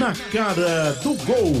[0.00, 1.52] Na cara do gol.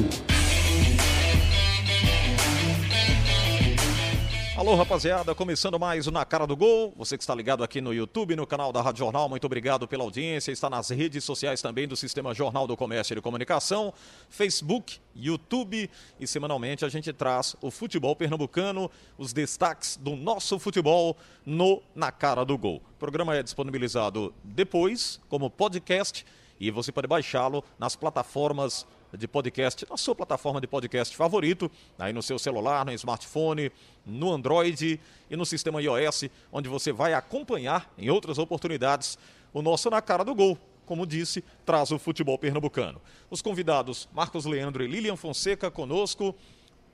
[4.56, 6.94] Alô, rapaziada, começando mais o Na Cara do Gol.
[6.96, 10.04] Você que está ligado aqui no YouTube, no canal da Rádio Jornal, muito obrigado pela
[10.04, 10.52] audiência.
[10.52, 13.92] Está nas redes sociais também do Sistema Jornal do Comércio e de Comunicação,
[14.30, 21.14] Facebook, YouTube e semanalmente a gente traz o futebol pernambucano, os destaques do nosso futebol
[21.44, 22.76] no Na Cara do Gol.
[22.76, 26.24] O programa é disponibilizado depois como podcast
[26.60, 32.12] e você pode baixá-lo nas plataformas de podcast, na sua plataforma de podcast favorito, aí
[32.12, 33.72] no seu celular, no smartphone,
[34.04, 39.18] no Android e no sistema iOS, onde você vai acompanhar em outras oportunidades
[39.52, 40.58] o nosso Na Cara do Gol.
[40.84, 43.00] Como disse, traz o futebol pernambucano.
[43.30, 46.34] Os convidados Marcos Leandro e Lilian Fonseca conosco,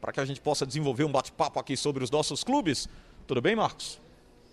[0.00, 2.88] para que a gente possa desenvolver um bate-papo aqui sobre os nossos clubes.
[3.26, 4.05] Tudo bem, Marcos?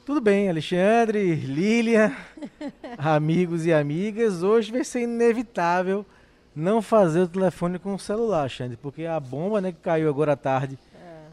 [0.06, 2.12] Tudo bem, Alexandre, Lilian,
[2.98, 4.44] amigos e amigas.
[4.44, 6.06] Hoje vai ser inevitável
[6.54, 10.34] não fazer o telefone com o celular, Xande, porque a bomba né, que caiu agora
[10.34, 10.78] à tarde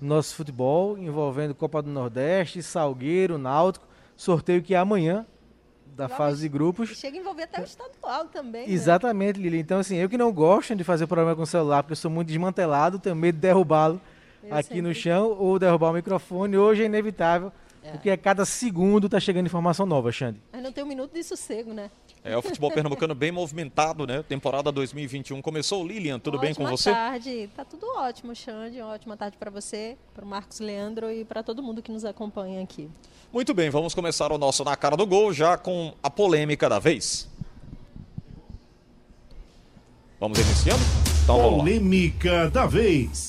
[0.01, 5.27] no nosso futebol, envolvendo Copa do Nordeste, Salgueiro, Náutico, sorteio que é amanhã,
[5.97, 6.91] da Logo fase de grupos.
[6.97, 8.69] Chega a envolver até o estadual também.
[8.69, 8.73] né?
[8.73, 9.59] Exatamente, Lili.
[9.59, 12.11] Então, assim, eu que não gosto de fazer programa com o celular, porque eu sou
[12.11, 14.01] muito desmantelado, tenho medo de derrubá-lo
[14.49, 14.95] aqui no sempre.
[14.95, 16.57] chão ou derrubar o microfone.
[16.57, 17.53] Hoje é inevitável,
[17.93, 20.41] porque a cada segundo tá chegando informação nova, Xande.
[20.53, 21.91] Mas não tem um minuto de sossego, né?
[22.23, 24.23] É o futebol pernambucano bem movimentado, né?
[24.23, 25.87] Temporada 2021 começou.
[25.87, 26.93] Lilian, tudo bem com Ótima você?
[26.93, 27.51] tarde.
[27.57, 28.81] Tá tudo ótimo, Xande.
[28.83, 32.63] Ótima tarde para você, para o Marcos Leandro e para todo mundo que nos acompanha
[32.63, 32.91] aqui.
[33.33, 36.79] Muito bem, vamos começar o nosso Na Cara do Gol já com a polêmica da
[36.79, 37.29] vez.
[40.19, 40.83] Vamos iniciando?
[41.25, 41.59] Então vamos lá.
[41.59, 43.29] Polêmica da vez.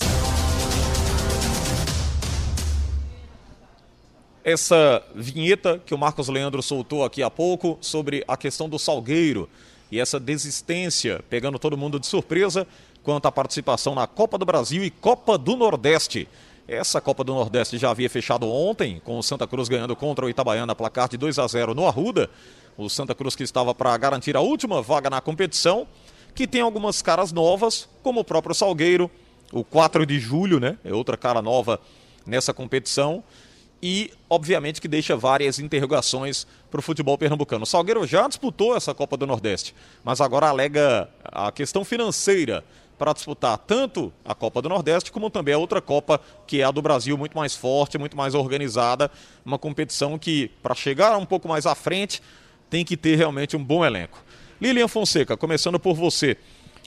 [4.43, 9.47] Essa vinheta que o Marcos Leandro soltou aqui há pouco sobre a questão do Salgueiro
[9.91, 12.65] e essa desistência pegando todo mundo de surpresa
[13.03, 16.27] quanto à participação na Copa do Brasil e Copa do Nordeste.
[16.67, 20.29] Essa Copa do Nordeste já havia fechado ontem, com o Santa Cruz ganhando contra o
[20.29, 22.27] Itabaiana, placar de 2 a 0 no Arruda.
[22.75, 25.85] O Santa Cruz que estava para garantir a última vaga na competição,
[26.33, 29.11] que tem algumas caras novas, como o próprio Salgueiro,
[29.51, 30.79] o 4 de julho, né?
[30.83, 31.79] É outra cara nova
[32.25, 33.23] nessa competição
[33.81, 37.63] e, obviamente, que deixa várias interrogações para o futebol pernambucano.
[37.63, 42.63] O Salgueiro já disputou essa Copa do Nordeste, mas agora alega a questão financeira
[42.97, 46.69] para disputar tanto a Copa do Nordeste como também a outra Copa, que é a
[46.69, 49.09] do Brasil, muito mais forte, muito mais organizada.
[49.43, 52.21] Uma competição que, para chegar um pouco mais à frente,
[52.69, 54.23] tem que ter realmente um bom elenco.
[54.61, 56.37] Lilian Fonseca, começando por você.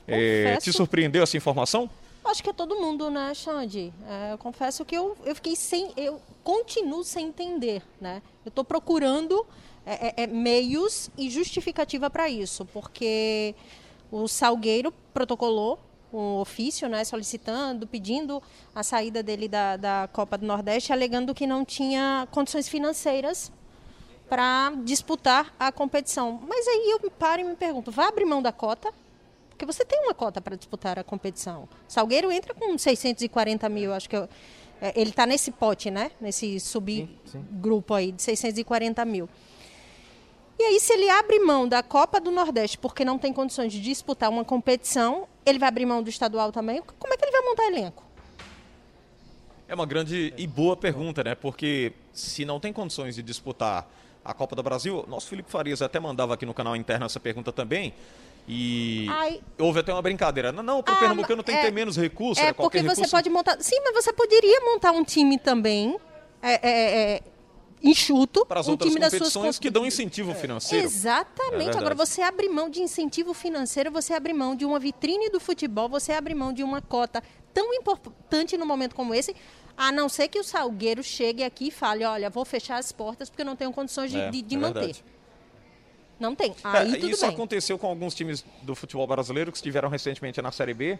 [0.06, 1.90] Confesso- te surpreendeu essa informação?
[2.24, 3.92] Acho que é todo mundo, né, Xande?
[4.08, 5.92] É, eu confesso que eu, eu fiquei sem.
[5.96, 8.22] Eu continuo sem entender, né?
[8.44, 9.46] Eu estou procurando
[9.84, 13.54] é, é, é, meios e justificativa para isso, porque
[14.10, 15.78] o Salgueiro protocolou
[16.12, 18.40] um ofício, né, solicitando, pedindo
[18.74, 23.50] a saída dele da, da Copa do Nordeste, alegando que não tinha condições financeiras
[24.28, 26.40] para disputar a competição.
[26.48, 28.92] Mas aí eu paro e me pergunto, vai abrir mão da cota?
[29.54, 31.68] Porque você tem uma cota para disputar a competição.
[31.86, 34.28] Salgueiro entra com 640 mil, acho que eu-
[34.82, 36.10] é, ele está nesse pote, né?
[36.20, 39.28] Nesse subgrupo aí de 640 mil.
[40.58, 43.80] E aí, se ele abre mão da Copa do Nordeste porque não tem condições de
[43.80, 46.82] disputar uma competição, ele vai abrir mão do estadual também?
[46.98, 48.02] Como é que ele vai montar elenco?
[49.68, 51.34] É uma grande e boa pergunta, né?
[51.36, 53.88] Porque se não tem condições de disputar
[54.24, 57.52] a Copa do Brasil, nosso Felipe Farias até mandava aqui no canal interno essa pergunta
[57.52, 57.94] também.
[58.46, 59.40] E Ai.
[59.58, 60.52] houve até uma brincadeira.
[60.52, 62.42] Não, não, para o Ah, Pernambucano tem que é- ter menos recursos.
[62.44, 63.10] É porque você recurso.
[63.10, 63.56] pode montar.
[63.60, 65.96] Sim, mas você poderia montar um time também
[66.42, 67.22] é, é, é,
[67.82, 68.44] enxuto.
[68.46, 70.82] Para as um outras time das suas competições cons- que dão incentivo financeiro.
[70.82, 71.56] É Exatamente.
[71.56, 71.78] verdade.
[71.78, 75.88] Agora, você abre mão de incentivo financeiro, você abre mão de uma vitrine do futebol,
[75.88, 77.22] você abre mão de uma cota
[77.52, 79.34] tão importante num momento como esse,
[79.76, 83.28] a não ser que o Salgueiro chegue aqui e fale, olha, vou fechar as portas
[83.30, 84.74] porque eu não tenho condições de, É, de- de é manter.
[84.80, 85.04] verdade.
[86.18, 86.54] Não tem.
[86.64, 87.30] É, Aí tudo isso bem.
[87.34, 90.98] aconteceu com alguns times do futebol brasileiro que estiveram recentemente na Série B.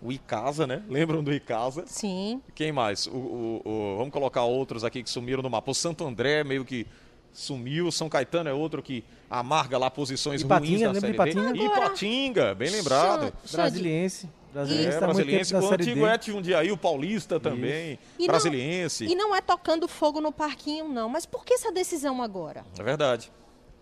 [0.00, 0.82] O Icasa, né?
[0.88, 1.84] Lembram do Icasa?
[1.86, 2.40] Sim.
[2.54, 3.06] Quem mais?
[3.06, 5.70] O, o- o- vamos colocar outros aqui que sumiram no mapa.
[5.70, 6.86] O Santo André meio que
[7.32, 7.90] sumiu.
[7.90, 11.30] São Caetano é outro que amarga lá posições Ipatinga, ruins na Série de B.
[11.30, 11.64] Ipatinga?
[11.64, 13.32] Agora- Ipatinga, bem lembrado.
[13.52, 14.28] Brasiliense.
[14.52, 15.54] Brasiliense É, tá brasiliense.
[15.54, 16.06] O na Série antigo D.
[16.06, 17.98] é Jundiaí, o Paulista também.
[18.18, 19.04] E não- brasiliense.
[19.04, 21.08] E não é tocando fogo no parquinho, não.
[21.08, 22.64] Mas por que essa decisão agora?
[22.78, 23.30] É verdade.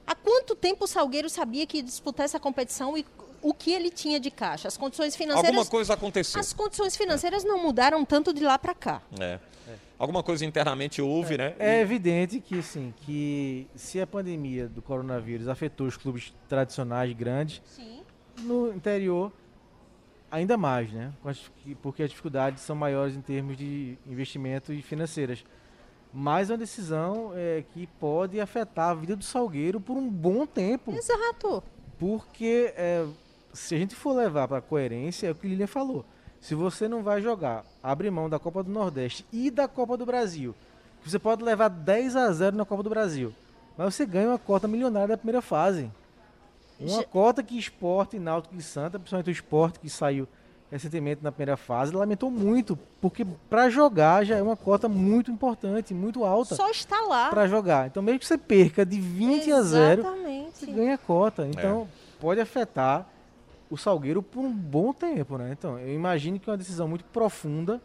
[0.06, 3.04] Há quanto tempo o Salgueiro sabia que ia disputar essa competição e
[3.42, 4.68] o que ele tinha de caixa?
[4.68, 5.48] As condições financeiras.
[5.50, 6.40] Alguma coisa aconteceu.
[6.40, 9.02] As condições financeiras não mudaram tanto de lá para cá.
[9.20, 9.38] É.
[9.98, 11.54] Alguma coisa internamente houve, né?
[11.58, 17.12] É E- evidente que, assim, que se a pandemia do coronavírus afetou os clubes tradicionais
[17.14, 18.02] grandes, Sim.
[18.40, 19.32] no interior
[20.30, 21.12] ainda mais, né?
[21.82, 25.42] Porque as dificuldades são maiores em termos de investimento e financeiras.
[26.18, 30.46] Mas é uma decisão é, que pode afetar a vida do Salgueiro por um bom
[30.46, 30.90] tempo.
[30.92, 31.62] Exato.
[31.98, 33.06] Porque é,
[33.52, 36.06] se a gente for levar para a coerência, é o que o Lilian falou.
[36.40, 40.06] Se você não vai jogar, abre mão da Copa do Nordeste e da Copa do
[40.06, 40.54] Brasil,
[41.04, 43.34] você pode levar 10 a 0 na Copa do Brasil,
[43.76, 45.92] mas você ganha uma cota milionária da primeira fase.
[46.80, 50.26] Uma cota que esporte, náutico e Santa, principalmente o esporte que saiu
[50.70, 55.94] recentemente na primeira fase, lamentou muito, porque para jogar já é uma cota muito importante,
[55.94, 56.54] muito alta.
[56.54, 57.30] Só está lá.
[57.30, 57.86] Para jogar.
[57.86, 59.52] Então, mesmo que você perca de 20 Exatamente.
[59.52, 61.46] a 0, você ganha a cota.
[61.46, 62.20] Então, é.
[62.20, 63.06] pode afetar
[63.70, 65.50] o Salgueiro por um bom tempo, né?
[65.52, 67.80] Então, eu imagino que é uma decisão muito profunda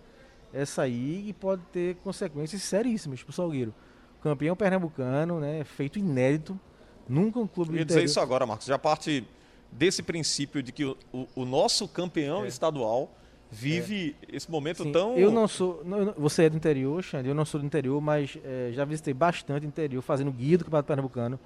[0.54, 3.74] essa aí e pode ter consequências seríssimas para o Salgueiro.
[4.22, 5.63] Campeão pernambucano, né?
[5.63, 6.60] Feito inédito.
[7.07, 7.74] Nunca um clube.
[7.74, 8.68] Eu ia dizer isso agora, Marcos.
[8.68, 9.25] Já parte
[9.72, 12.48] desse princípio de que o, o, o nosso campeão é.
[12.48, 13.10] estadual
[13.50, 14.36] vive é.
[14.36, 15.18] esse momento Sim, tão.
[15.18, 15.82] Eu não sou.
[15.84, 19.14] Não, você é do interior, Xande, eu não sou do interior, mas é, já visitei
[19.14, 21.40] bastante interior, fazendo guia do Campeonato Pernambucano.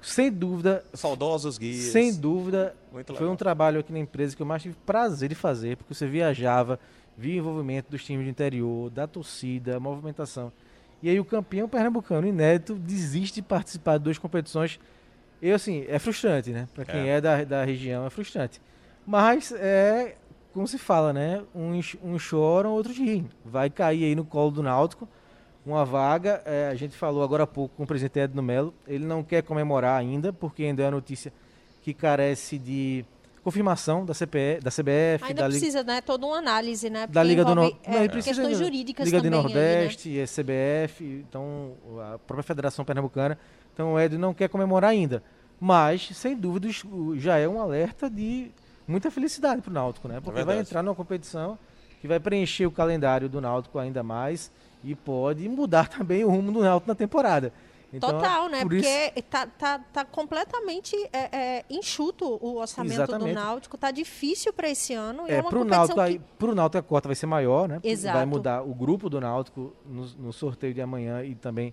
[0.00, 0.84] Sem dúvida.
[0.92, 1.86] Saudosos guias.
[1.86, 2.76] Sem dúvida.
[3.16, 6.06] foi um trabalho aqui na empresa que eu mais tive prazer de fazer, porque você
[6.06, 6.78] viajava,
[7.16, 10.52] via o envolvimento dos times do interior, da torcida, a movimentação.
[11.02, 14.78] E aí o campeão pernambucano inédito desiste de participar de duas competições.
[15.44, 16.66] Eu, assim, é frustrante, né?
[16.74, 18.62] Para quem é, é da, da região, é frustrante.
[19.06, 20.16] Mas é,
[20.54, 21.42] como se fala, né?
[21.54, 23.28] Uns, uns choram, outros riem.
[23.44, 25.06] Vai cair aí no colo do Náutico
[25.66, 26.40] uma vaga.
[26.46, 28.72] É, a gente falou agora há pouco com o presidente Edno Melo.
[28.88, 31.30] Ele não quer comemorar ainda, porque ainda é a notícia
[31.82, 33.04] que carece de
[33.44, 37.22] confirmação da CPE, da CBF, ainda da precisa, Liga, né, toda uma análise, né, da
[37.22, 40.24] Liga do Nordeste, é, questões jurídicas Liga também do Nordeste, aí, né?
[40.26, 41.72] CBF, então
[42.14, 43.38] a própria Federação Pernambucana.
[43.72, 45.22] Então o Ed não quer comemorar ainda,
[45.60, 46.68] mas sem dúvida
[47.16, 48.50] já é um alerta de
[48.88, 50.20] muita felicidade para o Náutico, né?
[50.20, 51.58] Porque é vai entrar numa competição
[52.00, 54.50] que vai preencher o calendário do Náutico ainda mais
[54.82, 57.52] e pode mudar também o rumo do Náutico na temporada.
[57.94, 58.62] Então, Total, né?
[58.62, 59.26] Por Porque isso...
[59.30, 63.28] tá, tá, completamente é, é, enxuto o orçamento Exatamente.
[63.28, 63.78] do Náutico.
[63.78, 65.28] Tá difícil para esse ano.
[65.28, 66.20] É, é uma pro Náutico, que...
[66.36, 67.78] pro Náutico a cota vai ser maior, né?
[67.84, 68.16] Exato.
[68.16, 71.72] Vai mudar o grupo do Náutico no, no sorteio de amanhã e também,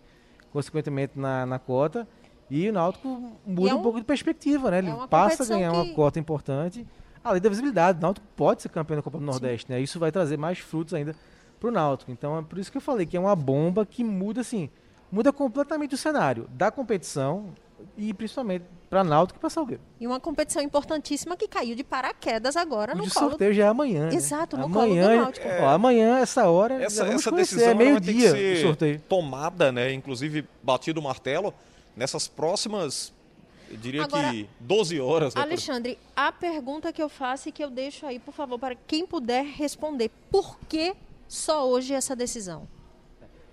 [0.53, 2.07] consequentemente, na, na cota.
[2.51, 3.07] E o Náutico
[3.43, 4.77] muda é um, um, pouco de perspectiva, né?
[4.77, 5.77] Ele passa a ganhar que...
[5.77, 6.85] uma cota importante.
[7.23, 9.73] Além da visibilidade, o Náutico pode ser campeão da Copa do Nordeste, Sim.
[9.73, 9.81] né?
[9.81, 11.15] Isso vai trazer mais frutos ainda
[11.59, 12.11] pro Náutico.
[12.11, 14.69] Então é por isso que eu falei que é uma bomba que muda assim,
[15.11, 17.53] muda completamente o cenário da competição
[17.97, 19.81] e principalmente para Náutico e para Salgueiro.
[19.99, 23.29] E uma competição importantíssima que caiu de paraquedas agora o no de colo.
[23.29, 24.09] sorteio já é amanhã.
[24.09, 24.15] Né?
[24.15, 25.47] Exato, no amanhã, colo do Náutico.
[25.47, 25.61] É...
[25.61, 29.01] Ó, amanhã, essa hora, essa, essa conhecer, decisão é meio-dia o sorteio.
[29.07, 29.93] Tomada, né?
[29.93, 31.53] Inclusive batido o martelo
[31.95, 33.13] nessas próximas
[33.71, 35.33] eu diria Agora, que 12 horas.
[35.33, 38.75] Né, Alexandre, a pergunta que eu faço e que eu deixo aí, por favor, para
[38.75, 40.11] quem puder responder.
[40.29, 40.93] Por que
[41.27, 42.67] só hoje essa decisão?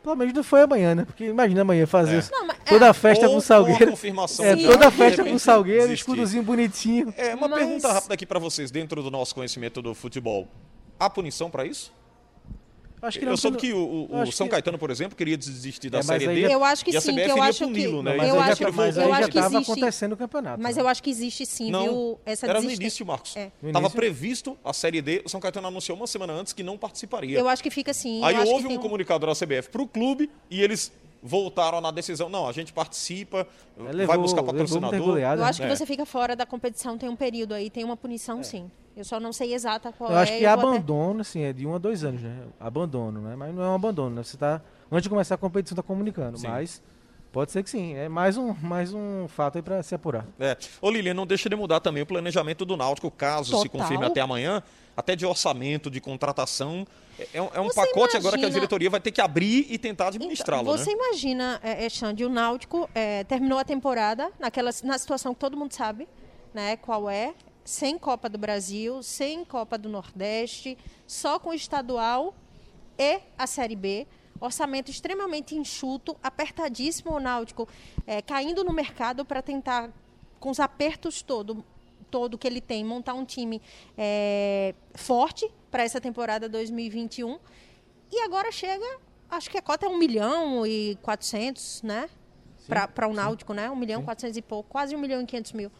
[0.08, 1.04] Pelo menos não foi amanhã, né?
[1.04, 2.30] Porque imagina amanhã fazer é.
[2.30, 3.90] não, toda é, a festa com Salgueiro.
[3.90, 7.12] confirmação é, toda a festa com Salgueiro, escudozinho bonitinho.
[7.14, 7.58] É, uma mas...
[7.58, 10.48] pergunta rápida aqui para vocês, dentro do nosso conhecimento do futebol.
[10.98, 11.92] Há punição para isso?
[13.00, 14.52] Acho que eu soube que o, o São que...
[14.52, 16.52] Caetano, por exemplo, queria desistir da é, Série D.
[16.52, 17.88] Eu acho que sim, que eu acho que...
[18.02, 18.16] Né?
[18.16, 20.62] Mas eu acho, que, mas eu acho que estava acontecendo o campeonato.
[20.62, 20.82] Mas né?
[20.82, 22.20] eu acho que existe sim, não, viu?
[22.24, 23.34] Essa era no início, Marcos.
[23.62, 23.90] Estava é.
[23.90, 27.38] previsto a Série D, o São Caetano anunciou uma semana antes que não participaria.
[27.38, 28.22] Eu acho que fica assim.
[28.24, 32.28] Aí houve um, um comunicado da CBF para o clube e eles voltaram na decisão.
[32.28, 33.46] Não, a gente participa,
[33.76, 35.18] levou, vai buscar patrocinador.
[35.18, 35.74] Eu acho que é.
[35.74, 38.42] você fica fora da competição, tem um período aí, tem uma punição é.
[38.42, 38.70] sim.
[38.98, 40.22] Eu só não sei exata qual eu é.
[40.22, 41.20] Acho que abandono, até...
[41.20, 42.42] assim, é de um a dois anos, né?
[42.58, 43.36] Abandono, né?
[43.36, 44.24] Mas não é um abandono, né?
[44.24, 44.60] Você tá.
[44.90, 46.36] Antes de começar a competição, tá comunicando.
[46.36, 46.48] Sim.
[46.48, 46.82] Mas.
[47.30, 47.94] Pode ser que sim.
[47.94, 50.26] É mais um, mais um fato aí para se apurar.
[50.40, 50.56] É.
[50.80, 53.62] Ô Lilian, não deixa de mudar também o planejamento do Náutico, caso Total.
[53.62, 54.62] se confirme até amanhã,
[54.96, 56.84] até de orçamento, de contratação.
[57.32, 58.18] É, um, é um pacote imagina...
[58.18, 60.62] agora que a diretoria vai ter que abrir e tentar administrá-lo.
[60.62, 60.96] Então, você né?
[60.96, 65.56] imagina, é, é, Xande, o Náutico é, terminou a temporada naquela, na situação que todo
[65.56, 66.08] mundo sabe,
[66.54, 66.78] né?
[66.78, 67.34] Qual é?
[67.68, 72.34] Sem Copa do Brasil, sem Copa do Nordeste, só com o estadual
[72.96, 74.06] e a Série B.
[74.40, 77.68] Orçamento extremamente enxuto, apertadíssimo o Náutico,
[78.06, 79.90] é, caindo no mercado para tentar,
[80.40, 81.62] com os apertos todo,
[82.10, 83.60] todo que ele tem, montar um time
[83.98, 87.38] é, forte para essa temporada 2021.
[88.10, 88.98] E agora chega,
[89.28, 92.08] acho que a cota é 1 milhão e 400, né?
[92.66, 93.60] Para o Náutico, sim.
[93.60, 93.70] né?
[93.70, 95.70] 1 milhão e 400 e pouco, quase 1 milhão e 500 mil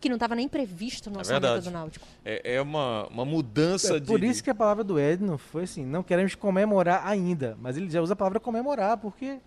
[0.00, 1.64] que não estava nem previsto no é orçamento verdade.
[1.66, 2.06] do Náutico.
[2.24, 4.06] É, é uma, uma mudança é, de...
[4.06, 7.90] Por isso que a palavra do Edno foi assim, não queremos comemorar ainda, mas ele
[7.90, 9.38] já usa a palavra comemorar, porque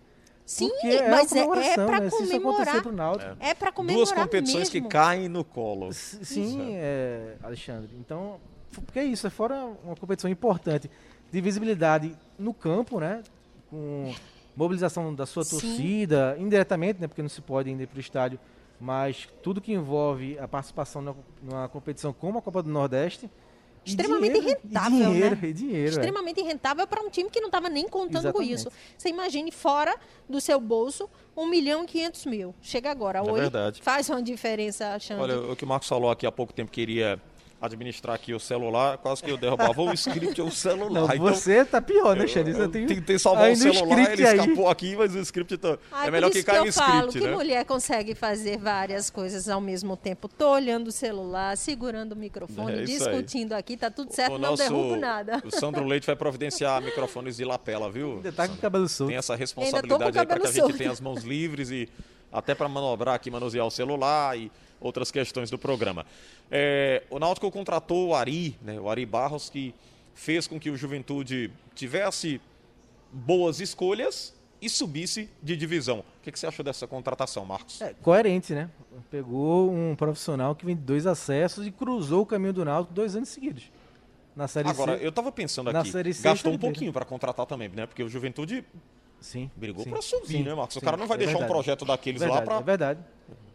[0.46, 2.10] Sim, Porque é mas é, é comemoração, para né?
[2.10, 2.82] Se isso acontecer comemorar.
[2.82, 4.88] pro Náutico, É para comemorar Duas competições mesmo.
[4.88, 5.88] que caem no colo.
[5.88, 7.88] S- Sim, é, Alexandre.
[7.98, 8.38] Então,
[8.84, 10.90] porque é isso, é fora uma competição importante
[11.32, 13.22] de visibilidade no campo, né?
[13.70, 14.12] Com
[14.54, 15.58] mobilização da sua Sim.
[15.58, 17.08] torcida, indiretamente, né?
[17.08, 18.38] Porque não se pode ainda ir para o estádio,
[18.80, 23.30] mas tudo que envolve a participação na, numa competição como a Copa do Nordeste.
[23.86, 25.48] Extremamente dinheiro, rentável, e dinheiro, né?
[25.48, 25.90] E dinheiro, é.
[25.90, 28.54] extremamente rentável para um time que não estava nem contando com Exatamente.
[28.54, 28.72] isso.
[28.96, 29.94] Você imagine fora
[30.26, 32.54] do seu bolso 1 milhão e 500 mil.
[32.62, 33.82] Chega agora, É oi, verdade.
[33.82, 35.20] faz uma diferença, Xande.
[35.20, 37.20] Olha, o que o Marcos falou aqui há pouco tempo que iria
[37.64, 40.90] administrar aqui o celular, quase que eu derrubava o script ou o celular.
[40.90, 42.50] Não, Então, você tá pior, né, Xande?
[42.50, 44.38] eu, eu tentei salvar o celular, script ele aí.
[44.38, 45.78] escapou aqui, mas o script tá...
[45.92, 47.36] Ai, é melhor que caia que no eu falo script, que né?
[47.36, 50.28] mulher consegue fazer várias coisas ao mesmo tempo.
[50.28, 53.10] Tô olhando o celular, segurando o microfone, É isso aí.
[53.12, 55.42] discutindo aqui, tá tudo certo, o não nosso- derrubo nada.
[55.44, 58.16] O Sandro Leite vai providenciar microfones de lapela, viu?
[58.16, 59.08] Ainda tá com o cabelo solto.
[59.08, 61.88] Tem essa responsabilidade o aí para que a gente tenha as mãos livres e
[62.32, 64.50] até para manobrar aqui, manusear o celular e
[64.84, 66.04] outras questões do programa.
[66.50, 69.74] É, o Náutico contratou o Ari, né, o Ari Barros, que
[70.14, 72.40] fez com que o Juventude tivesse
[73.10, 75.98] boas escolhas e subisse de divisão.
[76.00, 77.80] O que, que você achou dessa contratação, Marcos?
[77.82, 78.70] É, coerente, né?
[79.10, 83.14] Pegou um profissional que vem de dois acessos e cruzou o caminho do Náutico dois
[83.16, 83.70] anos seguidos.
[84.34, 85.04] Na Série Agora, C.
[85.04, 87.86] eu estava pensando aqui, C, gastou um pouquinho para contratar também, né?
[87.86, 88.64] Porque o Juventude
[89.20, 89.50] Sim.
[89.54, 90.76] brigou para subir, sim, né, Marcos?
[90.76, 91.52] O sim, cara não vai é deixar um verdade.
[91.52, 93.00] projeto daqueles verdade, lá para É verdade.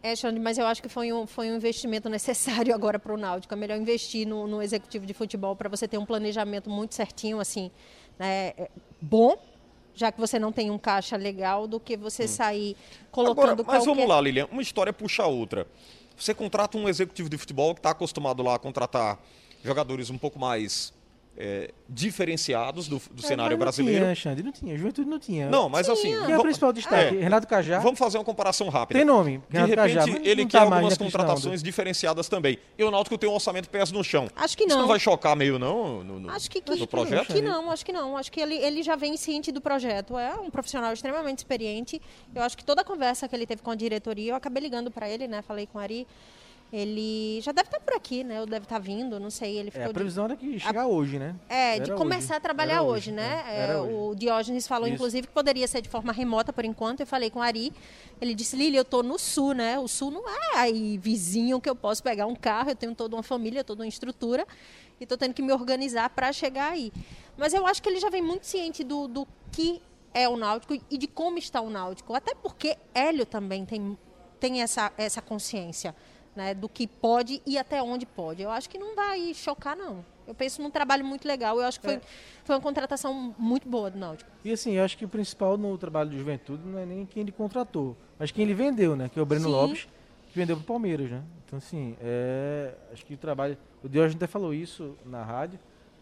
[0.02, 3.16] É, Xande, mas eu acho que foi um, foi um investimento necessário agora para o
[3.16, 3.52] Náutico.
[3.52, 7.38] É melhor investir no, no executivo de futebol para você ter um planejamento muito certinho,
[7.38, 7.70] assim,
[8.18, 9.36] né, é, bom,
[9.94, 12.76] já que você não tem um caixa legal, do que você sair
[13.10, 13.94] colocando Agora, mas qualquer...
[13.94, 14.48] vamos lá, Lilian.
[14.50, 15.66] Uma história puxa a outra.
[16.16, 19.18] Você contrata um executivo de futebol que está acostumado lá a contratar
[19.62, 20.92] jogadores um pouco mais
[21.36, 24.04] é, diferenciados do, do É, cenário não brasileiro.
[24.04, 24.76] Tinha, Xande, não tinha.
[24.76, 25.48] Juventude não tinha.
[25.48, 26.10] Não, mas assim.
[26.26, 27.16] Quem é o principal destaque?
[27.16, 27.78] é, Renato Cajá.
[27.78, 28.98] Vamos fazer uma comparação rápida.
[28.98, 29.38] Tem nome.
[29.48, 32.58] De Renato repente, Cajá, ele não quer tá algumas contratações diferenciadas também.
[32.76, 34.28] E o Náutico tem um orçamento pés no chão.
[34.36, 34.82] Acho que Isso não.
[34.82, 36.04] não vai chocar meio, não?
[36.04, 37.32] No, no- Acho que, no que, projeto?
[37.32, 38.16] que não, acho que não.
[38.16, 40.18] Acho que ele, ele já vem ciente do projeto.
[40.18, 42.00] É um profissional extremamente experiente.
[42.34, 44.90] Eu acho que toda a conversa que ele teve com a diretoria, eu acabei ligando
[44.90, 45.42] para ele, né?
[45.42, 46.06] Falei com o Ari.
[46.72, 48.40] Ele já deve estar por aqui, né?
[48.40, 49.58] Ou deve estar vindo, não sei.
[49.58, 51.34] Ele É, ficou a de- previsão era que chegar hoje, né?
[51.48, 52.38] É, de Era começar hoje.
[52.38, 53.42] a trabalhar Era hoje, né?
[53.48, 54.94] é, É, o Diógenes falou, Isso.
[54.94, 57.00] inclusive, que poderia ser de forma remota por enquanto.
[57.00, 57.72] Eu falei com o Ari.
[58.20, 59.78] Ele disse, Lili, eu tô no sul, né?
[59.80, 62.70] O sul não é aí vizinho que eu posso pegar um carro.
[62.70, 64.46] Eu tenho toda uma família, toda uma estrutura.
[65.00, 66.92] E tô tendo que me organizar para chegar aí.
[67.36, 69.82] Mas eu acho que ele já vem muito ciente do, do que
[70.14, 72.14] é o Náutico e de como está o Náutico.
[72.14, 73.98] Até porque Hélio também tem,
[74.38, 75.96] tem essa, essa consciência
[76.34, 78.42] né, do que pode e até onde pode.
[78.42, 80.04] Eu acho que não vai chocar, não.
[80.26, 81.58] Eu penso num trabalho muito legal.
[81.58, 82.00] Eu acho que foi, É.
[82.44, 84.30] foi uma contratação muito boa do Náutico.
[84.44, 87.22] E assim, eu acho que o principal no trabalho de juventude não é nem quem
[87.22, 89.08] ele contratou, mas quem ele vendeu, né?
[89.12, 89.50] Que é o Breno Sim.
[89.50, 89.88] Lopes,
[90.32, 91.22] que vendeu pro Palmeiras, né?
[91.44, 93.58] Então, assim, é, acho que o trabalho.
[93.82, 95.58] O Diógenes até falou isso na rádio,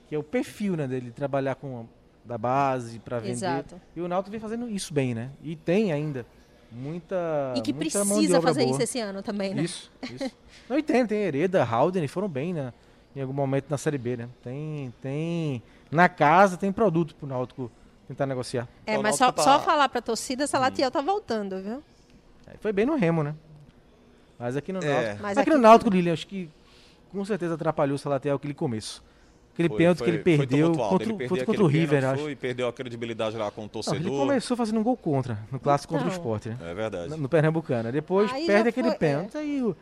[0.06, 1.86] que é o perfil né, dele trabalhar com
[2.22, 3.32] da base para vender.
[3.32, 3.80] Exato.
[3.96, 5.30] E o Náutico vem fazendo isso bem, né?
[5.42, 6.26] E tem ainda
[6.70, 7.54] muita.
[7.56, 8.72] e que muita mão de precisa obra fazer boa.
[8.72, 9.62] isso esse ano também, né?
[9.62, 10.30] Isso, isso.
[10.68, 12.72] Não, e tem, tem Hereda, Halden, foram bem né,
[13.16, 14.28] em algum momento na Série B, né?
[14.42, 15.62] Tem, tem.
[15.90, 17.70] Na casa tem produto pro Náutico
[18.06, 18.68] tentar negociar.
[18.86, 21.82] É, O mas só, tá- só falar pra torcida, Salatiel tá voltando, viu?
[22.46, 23.34] É, Foi bem no Remo, né?
[24.38, 24.86] Mas aqui no É.
[25.04, 25.22] Náutico.
[25.22, 26.48] Mas aqui, aqui- no Náutico, Lilian, acho que
[27.10, 29.02] com certeza atrapalhou o Salatiel aquele começo.
[29.58, 30.90] Aquele Foi- pênalti foi- que ele perdeu tumultuado.
[30.90, 32.22] contra, Ele o- perdeu contra, contra o River, acho.
[32.22, 34.18] Foi, perdeu a credibilidade lá com o Não, ele torcedor.
[34.20, 36.22] começou fazendo um gol contra, no clássico contra o Então.
[36.22, 36.56] Sport, né?
[36.70, 37.10] É verdade.
[37.10, 37.90] No, no Pernambucano.
[37.90, 38.98] Depois Aí perde aquele foi- é.
[38.98, 39.76] pênalti e o-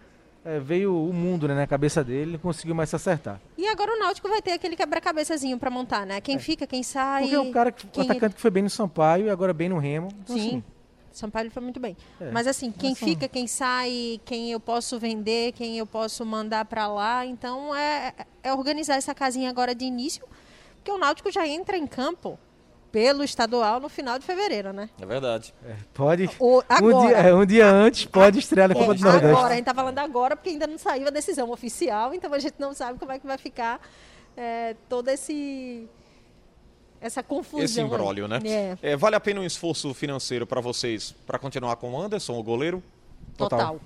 [0.47, 3.39] é, veio o mundo né, na cabeça dele, não conseguiu mais se acertar.
[3.59, 6.23] E agora o Náutico vai ter aquele quebra-cabeçazinho pra montar, né?
[6.23, 7.19] Quem fica, quem sai.
[7.19, 7.23] É.
[7.25, 9.69] Porque é um cara, que, quem- atacante que foi bem no Sampaio e agora bem
[9.69, 10.09] no Remo.
[10.25, 10.47] Então, Sim.
[10.49, 10.65] assim,
[11.19, 11.97] São Paulo foi muito bem.
[12.21, 12.31] É.
[12.31, 16.65] Mas assim, quem são- fica, quem sai, quem eu posso vender, quem eu posso mandar
[16.67, 17.25] pra lá.
[17.25, 20.25] Então é, é organizar essa casinha agora de início,
[20.77, 22.39] porque o Náutico já entra em campo
[22.93, 24.89] pelo estadual no final de fevereiro, né?
[25.01, 25.53] É verdade.
[25.67, 26.31] é, pode.
[26.39, 27.07] O- Um agora.
[27.09, 29.27] dia, é, um dia antes pode estrear na Copa É, do Nordeste.
[29.27, 32.39] agora, a gente tá falando agora porque ainda não saiu a decisão oficial, então a
[32.39, 33.81] gente não sabe como é que vai ficar
[34.37, 35.89] é, todo esse
[37.07, 37.65] essa confusão.
[37.65, 38.39] Esse imbróglio, né?
[38.45, 42.39] É, É, vale a pena um esforço financeiro para vocês para continuar com o Anderson,
[42.39, 42.83] o goleiro?
[43.37, 43.81] total.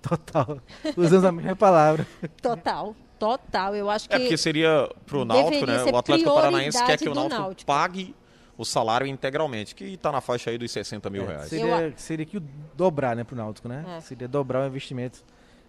[0.00, 0.58] Total.
[0.96, 2.06] Usando a mesma palavra.
[2.40, 2.94] Total.
[3.18, 3.74] Total.
[3.76, 5.92] Eu acho que É porque seria pro Náutico, deveria né?
[5.92, 7.66] O Atlético Paranaense quer que o Náutico, Náutico.
[7.66, 8.14] pague
[8.56, 11.48] o salário integralmente, que está na faixa aí dos 60 mil É, reais.
[11.48, 12.42] seria, seria que o
[12.76, 13.84] dobrar, né, pro Náutico, né?
[13.96, 14.00] É.
[14.00, 15.24] Seria dobrar o investimento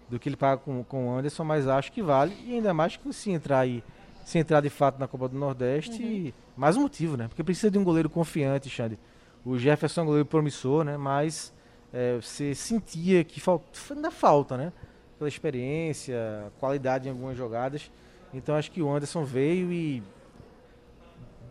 [0.07, 2.35] do que ele paga com, com o Anderson, mas acho que vale.
[2.45, 3.83] E ainda mais que se entrar aí,
[4.25, 6.33] se entrar de fato na Copa do Nordeste, Uhum.
[6.57, 7.27] mais um motivo, né?
[7.27, 8.97] Porque precisa de um goleiro confiante, Xande.
[9.45, 10.97] O Jefferson é um goleiro promissor, né?
[10.97, 11.53] Mas
[11.93, 14.73] é, você sentia que falta, ainda falta, né?
[15.19, 17.91] Pela experiência, qualidade em algumas jogadas.
[18.33, 20.01] Então acho que o Anderson veio e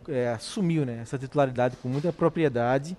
[0.08, 2.96] é, assumiu né, essa titularidade com muita propriedade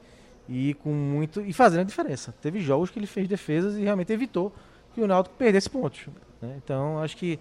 [0.47, 2.33] e com muito e fazendo a diferença.
[2.41, 4.53] Teve jogos que ele fez defesas e realmente evitou
[4.93, 6.07] que o Náutico perdesse pontos.
[6.41, 6.55] Né?
[6.63, 7.37] Então acho que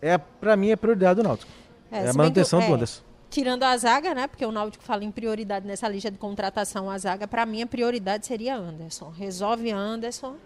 [0.00, 1.52] é para mim é prioridade do Náutico.
[1.90, 3.02] É, é a manutenção do é, Anderson.
[3.30, 4.26] Tirando a zaga, né?
[4.26, 7.66] Porque o Náutico fala em prioridade nessa lista de contratação a zaga, para mim a
[7.66, 9.10] prioridade seria Anderson.
[9.10, 10.36] Resolve Anderson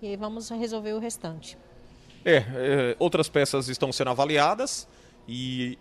[0.00, 1.56] e aí vamos resolver o restante.
[2.24, 4.88] É, é, outras peças estão sendo avaliadas
[5.28, 5.78] e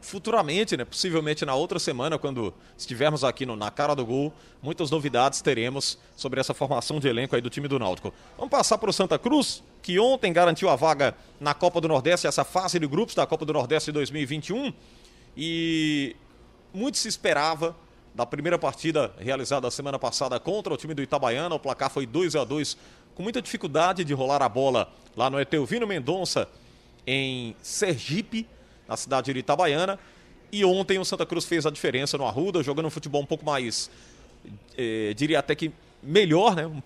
[0.00, 4.90] futuramente, né, possivelmente na outra semana, quando estivermos aqui no, na cara do gol, muitas
[4.90, 8.12] novidades teremos sobre essa formação de elenco aí do time do Náutico.
[8.36, 12.26] Vamos passar para o Santa Cruz, que ontem garantiu a vaga na Copa do Nordeste,
[12.26, 14.72] essa fase de grupos da Copa do Nordeste 2021.
[15.36, 16.16] E
[16.72, 17.74] muito se esperava
[18.14, 21.54] da primeira partida realizada semana passada contra o time do Itabaiana.
[21.54, 22.76] O placar foi 2 a 2
[23.14, 26.48] com muita dificuldade de rolar a bola lá no Etelvino Mendonça,
[27.06, 28.46] em Sergipe
[28.86, 29.98] na cidade de Itabaiana.
[30.52, 33.44] E ontem o Santa Cruz fez a diferença no Arruda, jogando um futebol um pouco
[33.44, 33.90] mais,
[34.76, 35.72] eh, diria até que
[36.02, 36.66] melhor, né?
[36.66, 36.82] um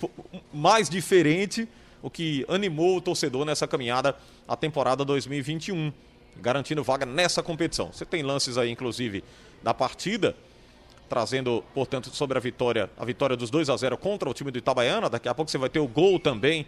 [0.53, 1.67] mais diferente,
[2.05, 4.15] o que animou o torcedor nessa caminhada
[4.47, 5.91] a temporada 2021,
[6.37, 7.91] garantindo vaga nessa competição.
[7.91, 9.25] Você tem lances aí, inclusive,
[9.63, 10.37] da partida,
[11.09, 14.59] trazendo, portanto, sobre a vitória, a vitória dos 2 a 0 contra o time do
[14.59, 15.09] Itabaiana.
[15.09, 16.67] Daqui a pouco você vai ter o gol também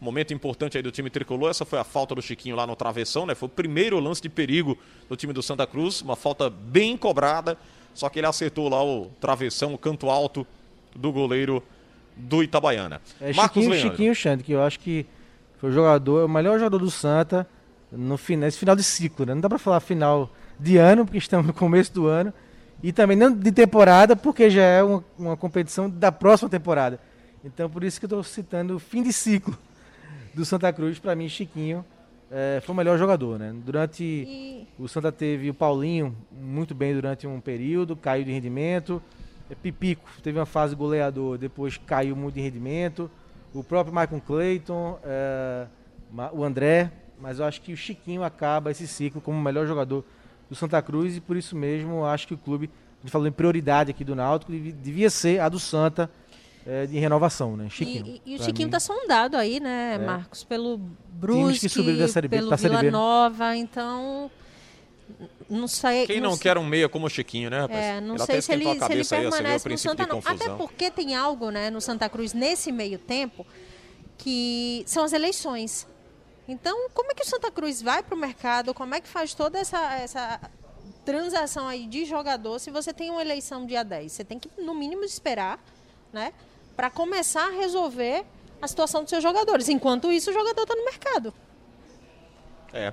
[0.00, 1.48] Momento importante aí do time tricolor.
[1.48, 3.34] Essa foi a falta do Chiquinho lá no travessão, né?
[3.34, 4.76] Foi o primeiro lance de perigo
[5.08, 6.02] do time do Santa Cruz.
[6.02, 7.56] Uma falta bem cobrada.
[7.94, 10.46] Só que ele acertou lá o travessão, o canto alto
[10.94, 11.62] do goleiro
[12.16, 13.00] do Itabaiana.
[13.20, 13.90] É Marcos Chiquinho, Leandro.
[13.90, 15.06] Chiquinho Xande, que eu acho que
[15.58, 17.46] foi o jogador, o melhor jogador do Santa
[17.90, 19.34] no final, nesse final de ciclo, né?
[19.34, 22.32] Não dá para falar final de ano, porque estamos no começo do ano.
[22.82, 27.00] E também não de temporada, porque já é uma, uma competição da próxima temporada.
[27.44, 29.56] Então, por isso que eu estou citando o fim de ciclo
[30.34, 31.84] do Santa Cruz, para mim, Chiquinho
[32.30, 33.54] é, foi o melhor jogador, né?
[33.64, 34.66] Durante e...
[34.78, 39.00] o Santa teve o Paulinho muito bem durante um período, caiu de rendimento.
[39.54, 43.10] É, Pipico teve uma fase goleador, depois caiu muito de rendimento.
[43.54, 45.66] O próprio Michael Clayton, é,
[46.32, 46.90] o André,
[47.20, 50.04] mas eu acho que o Chiquinho acaba esse ciclo como o melhor jogador
[50.48, 53.32] do Santa Cruz e por isso mesmo acho que o clube, a gente falou em
[53.32, 56.10] prioridade aqui do Náutico, devia ser a do Santa
[56.66, 57.68] é, de renovação, né?
[57.70, 58.20] Chiquinho.
[58.26, 59.98] E, e o Chiquinho está sondado aí, né, é.
[59.98, 60.80] Marcos, pelo
[61.12, 62.90] Brusque, pelo Vila B, né?
[62.90, 64.30] Nova, então
[65.48, 66.06] não sei.
[66.06, 67.80] Quem não, não quer um meia como o Chiquinho, né, rapaz?
[67.80, 70.22] É, não sei se ele, se ele permanece no Santa não.
[70.24, 73.46] Até porque tem algo, né, no Santa Cruz nesse meio tempo
[74.16, 75.86] que são as eleições.
[76.46, 78.74] Então, como é que o Santa Cruz vai para o mercado?
[78.74, 80.40] Como é que faz toda essa, essa
[81.04, 84.12] transação aí de jogador se você tem uma eleição dia 10?
[84.12, 85.58] Você tem que, no mínimo, esperar,
[86.12, 86.32] né?
[86.76, 88.24] para começar a resolver
[88.60, 89.68] a situação dos seus jogadores.
[89.68, 91.34] Enquanto isso, o jogador está no mercado.
[92.72, 92.92] É.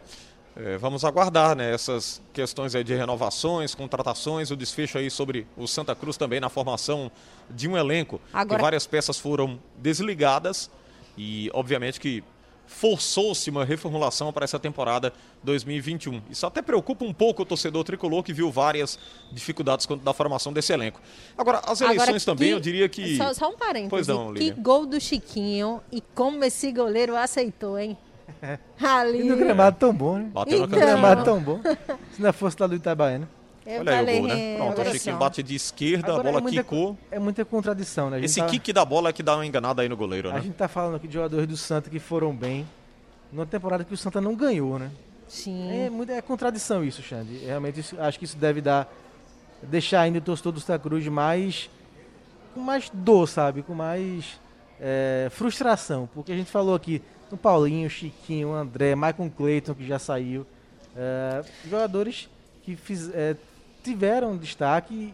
[0.56, 5.66] É, vamos aguardar né, essas questões aí de renovações, contratações, o desfecho aí sobre o
[5.66, 7.10] Santa Cruz também na formação
[7.50, 8.20] de um elenco.
[8.34, 8.62] Agora...
[8.62, 10.70] várias peças foram desligadas
[11.18, 12.24] e, obviamente, que
[12.72, 16.22] forçou-se uma reformulação para essa temporada 2021.
[16.30, 18.98] Isso até preocupa um pouco o torcedor tricolor que viu várias
[19.32, 21.02] dificuldades da formação desse elenco.
[21.38, 23.18] Agora, as eleições Agora, também, eu diria que.
[23.18, 23.90] Só, só um parênteses.
[23.90, 27.98] Pois não, que gol do Chiquinho e como esse goleiro aceitou, hein?
[28.82, 29.22] Ali.
[29.22, 30.30] E no gramado tão bom, né?
[30.34, 30.68] Bateu então...
[30.68, 31.60] no gramado tão bom.
[32.12, 33.28] Se não fosse lá do Itabaiana.
[33.66, 34.56] Eu Olha aí o gol, né?
[34.58, 36.98] Pronto, o Chiquinho bate de esquerda, Agora a bola é muita, quicou.
[37.12, 38.20] É muita contradição, né?
[38.24, 38.48] Esse tá...
[38.48, 40.38] kick da bola é que dá uma enganada aí no goleiro, né?
[40.38, 42.68] A gente tá falando aqui de jogadores do Santa que foram bem
[43.32, 44.90] numa temporada que o Santa não ganhou, né?
[45.28, 45.72] Sim.
[45.72, 47.38] É, muito, é contradição isso, Xande.
[47.38, 48.92] Realmente isso, acho que isso deve dar
[49.64, 51.70] deixar ainda o torcedor do Santa Cruz mais
[52.54, 53.62] com mais dor, sabe?
[53.62, 54.40] Com mais
[54.80, 59.98] é, frustração, porque a gente falou aqui no Paulinho, Chiquinho, André, Michael Clayton que já
[59.98, 60.46] saiu,
[60.96, 62.30] é, jogadores
[62.64, 63.36] que fiz, é,
[63.84, 65.14] tiveram destaque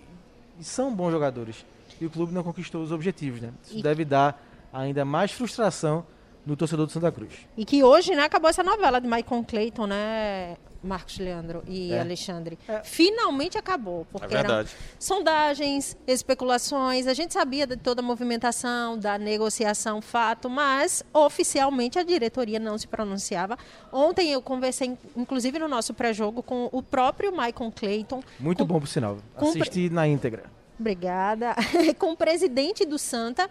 [0.59, 1.65] e, são bons jogadores.
[2.01, 3.51] E o clube não conquistou os objetivos, né?
[3.63, 3.81] Isso e...
[3.81, 6.05] deve dar ainda mais frustração
[6.47, 7.31] no torcedor do Santa Cruz.
[7.57, 11.99] E que hoje, né, acabou essa novela de Michael Clayton, né, Marcos Leandro e é.
[11.99, 12.57] Alexandre.
[12.67, 12.81] É.
[12.83, 14.65] Finalmente acabou, porque é eram
[14.97, 22.03] sondagens, especulações, a gente sabia de toda a movimentação, da negociação, fato, mas oficialmente a
[22.03, 23.57] diretoria não se pronunciava.
[23.91, 28.23] Ontem eu conversei, inclusive no nosso pré-jogo, com o próprio Michael Clayton.
[28.39, 29.17] Muito com, bom, por sinal.
[29.35, 30.45] Assisti na íntegra.
[30.79, 31.55] Obrigada.
[31.97, 33.49] com o presidente do Santa.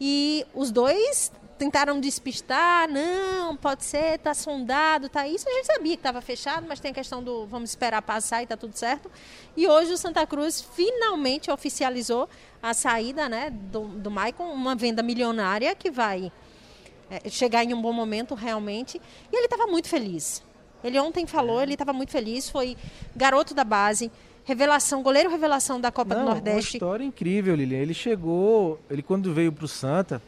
[0.00, 1.30] E os dois
[1.62, 5.48] tentaram despistar, não, pode ser, tá sondado, tá isso.
[5.48, 8.48] A gente sabia que estava fechado, mas tem a questão do vamos esperar passar e
[8.48, 9.08] tá tudo certo.
[9.56, 12.28] E hoje o Santa Cruz finalmente oficializou
[12.60, 16.32] a saída né, do, do Maicon, uma venda milionária que vai
[17.08, 19.00] é, chegar em um bom momento realmente.
[19.32, 20.42] E ele estava muito feliz.
[20.82, 22.76] Ele ontem falou, ele estava muito feliz, foi
[23.14, 24.10] garoto da base,
[24.42, 26.72] revelação, goleiro revelação da Copa Não, do Nordeste.
[26.72, 27.78] Uma história incrível, Lilian.
[27.78, 30.20] Ele chegou, ele quando veio para o Santa,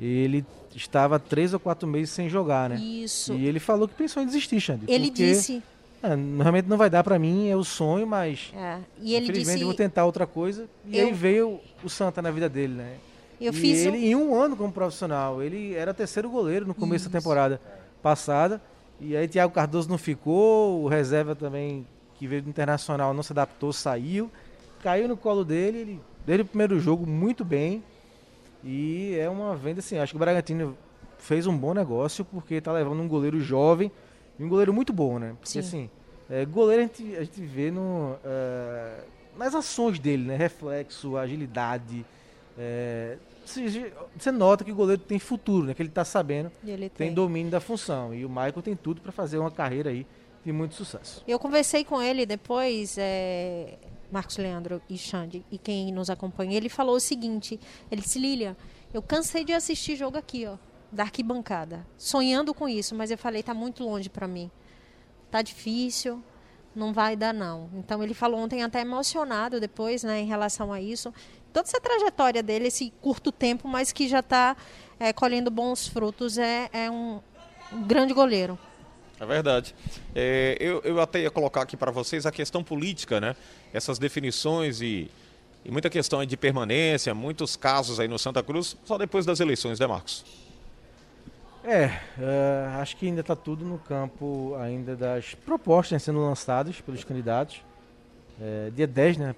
[0.00, 2.76] ele estava três ou quatro meses sem jogar, né?
[2.76, 3.32] Isso.
[3.34, 4.84] E ele falou que pensou em desistir, Xande.
[4.88, 5.62] Ele disse.
[6.02, 6.08] É,
[6.42, 8.52] realmente não vai dar para mim, é o sonho, mas.
[8.54, 9.62] É, e ele infelizmente disse.
[9.62, 10.68] eu vou tentar outra coisa.
[10.86, 12.96] E eu, aí veio o Santa na vida dele, né?
[13.40, 14.00] Eu e fiz ele, um...
[14.00, 17.10] em um ano como profissional, ele era terceiro goleiro no começo Isso.
[17.10, 17.60] da temporada
[18.02, 18.60] passada.
[19.00, 23.32] E aí Thiago Cardoso não ficou, o reserva também, que veio do Internacional, não se
[23.32, 24.30] adaptou, saiu.
[24.82, 27.82] Caiu no colo dele, ele, desde o primeiro jogo, muito bem.
[28.64, 30.76] E é uma venda assim, acho que o Bragantino
[31.18, 33.92] fez um bom negócio, porque está levando um goleiro jovem
[34.38, 35.34] e um goleiro muito bom, né?
[35.38, 35.58] Porque Sim.
[35.58, 35.90] assim,
[36.30, 39.04] é, goleiro a gente, a gente vê no, uh,
[39.36, 40.36] nas ações dele, né?
[40.36, 42.04] Reflexo, agilidade.
[42.58, 45.74] É, você nota que o goleiro tem futuro, né?
[45.74, 47.08] Que ele está sabendo, ele tem.
[47.08, 47.14] tem.
[47.14, 48.14] domínio da função.
[48.14, 50.06] E o Michael tem tudo para fazer uma carreira aí
[50.44, 51.22] de muito sucesso.
[51.26, 53.78] Eu conversei com ele depois, é,
[54.14, 57.58] Marcos Leandro e Xande, e quem nos acompanha, ele falou o seguinte,
[57.90, 58.56] ele disse, Lilia,
[58.92, 60.56] eu cansei de assistir jogo aqui, ó,
[60.92, 64.48] da arquibancada, sonhando com isso, mas eu falei, tá muito longe para mim.
[65.32, 66.22] Tá difícil,
[66.76, 67.68] não vai dar não.
[67.74, 71.12] Então ele falou ontem até emocionado depois, né, em relação a isso
[71.54, 74.56] toda essa trajetória dele, esse curto tempo, mas que já está
[74.98, 77.20] é, colhendo bons frutos, é, é um,
[77.72, 78.58] um, grande goleiro.
[79.20, 79.74] É verdade.
[80.14, 83.36] É, eu, eu até ia colocar aqui para vocês a questão política, né?
[83.72, 85.10] Essas definições e,
[85.64, 89.78] e muita questão de permanência, muitos casos aí no Santa Cruz, só depois das eleições,
[89.78, 90.24] né, Marcos?
[91.64, 97.02] É, uh, acho que ainda está tudo no campo ainda das propostas sendo lançadas pelos
[97.04, 97.62] candidatos.
[98.38, 99.34] É, dia 10, né?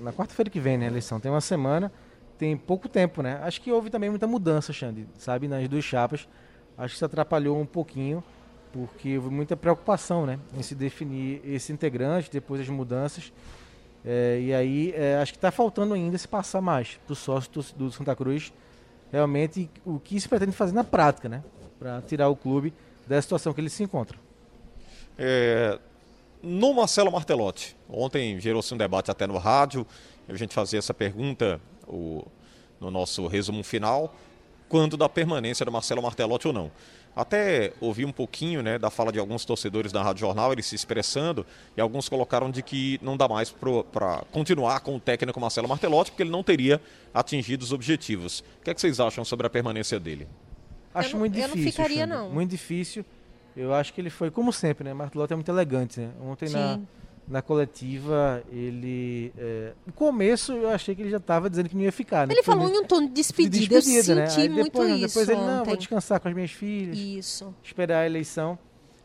[0.00, 0.86] Na quarta-feira que vem, né?
[0.86, 1.20] A eleição.
[1.20, 1.92] Tem uma semana,
[2.38, 3.40] tem pouco tempo, né?
[3.42, 5.48] Acho que houve também muita mudança, Xande, sabe?
[5.48, 6.26] Nas duas chapas.
[6.78, 8.24] Acho que se atrapalhou um pouquinho,
[8.72, 10.38] porque houve muita preocupação, né?
[10.56, 13.32] Em se definir esse integrante, depois das mudanças.
[14.04, 17.50] É, e aí, é, acho que está faltando ainda se passar mais para o sócio
[17.52, 18.52] do, do Santa Cruz.
[19.10, 21.42] Realmente, o que se pretende fazer na prática, né?
[21.78, 22.72] Para tirar o clube
[23.06, 24.18] da situação que ele se encontra.
[25.18, 25.78] É,
[26.42, 29.86] no Marcelo Martelotti, ontem gerou-se um debate até no rádio,
[30.28, 32.26] a gente fazia essa pergunta o,
[32.80, 34.14] no nosso resumo final,
[34.68, 36.70] quando da permanência do Marcelo Martelotti ou não.
[37.14, 40.74] Até ouvi um pouquinho né, da fala de alguns torcedores da Rádio Jornal, eles se
[40.74, 45.66] expressando, e alguns colocaram de que não dá mais para continuar com o técnico Marcelo
[45.66, 46.78] Martelotti, porque ele não teria
[47.14, 48.40] atingido os objetivos.
[48.60, 50.28] O que, é que vocês acham sobre a permanência dele?
[50.94, 51.54] Acho não, muito difícil.
[51.54, 52.16] Eu não ficaria, Xandra.
[52.18, 52.30] não.
[52.30, 53.04] Muito difícil.
[53.56, 54.92] Eu acho que ele foi, como sempre, né?
[54.92, 56.10] Martelotti é muito elegante, né?
[56.20, 56.78] Ontem na,
[57.28, 59.32] na coletiva, ele.
[59.36, 62.26] É, no começo eu achei que ele já estava dizendo que não ia ficar.
[62.26, 62.34] Né?
[62.34, 64.26] Ele falou em um tom de despedida, de despedida eu né?
[64.26, 65.06] senti muito depois, isso.
[65.08, 66.96] Depois ele, não, vou descansar com as minhas filhas.
[66.96, 67.54] Isso.
[67.62, 68.58] Esperar a eleição.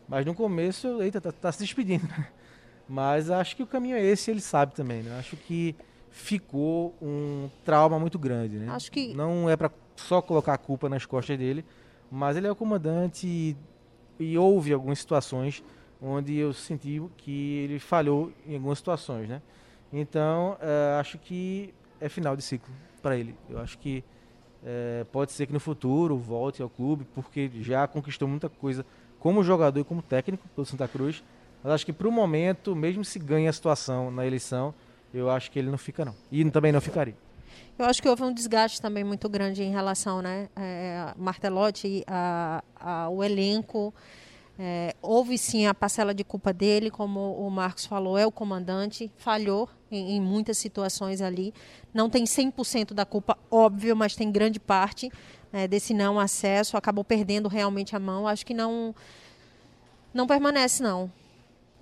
[0.08, 2.08] Mas no começo, eita, tá, tá se despedindo.
[2.08, 2.28] Né?
[2.88, 5.18] Mas acho que o caminho é esse, ele sabe também, né?
[5.18, 5.74] Acho que
[6.10, 8.68] ficou um trauma muito grande, né?
[8.70, 11.64] Acho que não é para só colocar a culpa nas costas dele,
[12.12, 13.56] mas ele é o comandante
[14.20, 15.64] e houve algumas situações
[16.02, 19.42] onde eu senti que ele falhou em algumas situações, né?
[19.94, 23.36] Então, uh, acho que é final de ciclo para ele.
[23.50, 24.04] Eu acho que
[24.64, 28.86] uh, pode ser que no futuro volte ao clube, porque já conquistou muita coisa
[29.20, 31.24] como jogador e como técnico pelo Santa Cruz.
[31.64, 34.74] Mas acho que para o momento, mesmo se ganha a situação na eleição,
[35.14, 36.16] eu acho que ele não fica não.
[36.32, 37.16] E também não ficaria.
[37.78, 42.64] Eu acho que houve um desgaste também muito grande em relação, né, é, Martelotti, a,
[42.76, 43.94] a, o elenco.
[44.60, 49.12] É, houve sim a parcela de culpa dele, como o Marcos falou, é o comandante,
[49.18, 51.54] falhou em, em muitas situações ali.
[51.94, 55.12] Não tem 100% da culpa, óbvio, mas tem grande parte
[55.52, 56.78] né, desse não acesso.
[56.78, 58.28] Acabou perdendo realmente a mão.
[58.28, 58.94] Acho que não,
[60.14, 61.12] não permanece, não.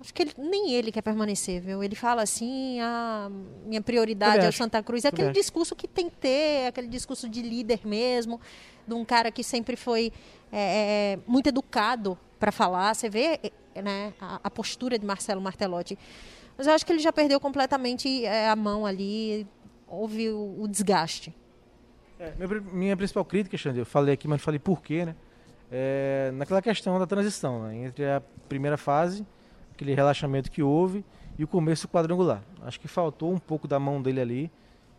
[0.00, 1.84] Acho que ele, nem ele quer permanecer, viu?
[1.84, 3.30] Ele fala assim, a ah,
[3.66, 5.04] minha prioridade é o Santa Cruz.
[5.04, 8.40] É aquele discurso que tem que ter, aquele discurso de líder mesmo,
[8.88, 10.10] de um cara que sempre foi
[10.52, 12.94] é, é muito educado para falar.
[12.94, 15.98] Você vê né, a, a, postura de Marcelo Martelotti.
[16.56, 19.46] Mas eu acho que ele já perdeu completamente é, a mão ali,
[19.86, 21.34] houve o, o desgaste.
[22.18, 25.16] É, minha, minha, principal crítica, Xande, eu falei aqui, mas falei por quê, né?
[25.72, 29.24] É, naquela questão da transição, né, entre a primeira fase
[29.80, 31.02] aquele relaxamento que houve
[31.38, 32.42] e o começo quadrangular.
[32.62, 34.50] Acho que faltou um pouco da mão dele ali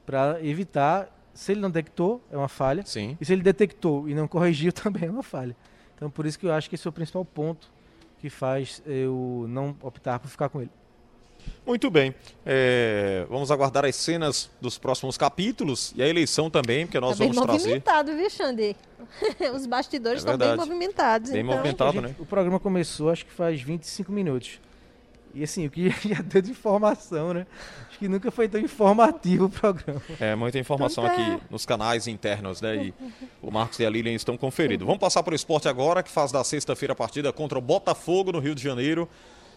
[0.07, 2.83] para evitar Se ele não detectou, é uma falha.
[2.85, 3.17] Sim.
[3.19, 5.55] E se ele detectou e não corrigiu, também é uma falha.
[5.95, 7.71] Então por isso que eu acho que esse é o principal ponto
[8.19, 10.71] que faz eu não optar por ficar com ele.
[11.65, 12.13] Muito bem.
[12.45, 17.23] É, vamos aguardar as cenas dos próximos capítulos e a eleição também, porque nós tá
[17.23, 17.59] bem vamos trazer.
[17.59, 18.75] movimentado, viu, Xande?
[19.55, 21.31] Os bastidores É estão bem movimentados.
[21.31, 21.55] Bem então...
[21.55, 21.99] movimentado.
[21.99, 22.15] A né?
[22.19, 24.59] O programa começou, acho que faz 25 minutos.
[25.33, 27.45] E assim, o que já deu de informação, né?
[27.89, 30.01] Acho que nunca foi tão informativo o programa.
[30.19, 31.33] É, muita informação Então tá.
[31.33, 32.85] aqui nos canais internos, né?
[32.85, 32.93] E
[33.41, 34.85] o Marcos e a Lilian estão conferindo.
[34.85, 38.31] Vamos passar para o esporte agora, que faz da sexta-feira a partida contra o Botafogo
[38.31, 39.07] no Rio de Janeiro.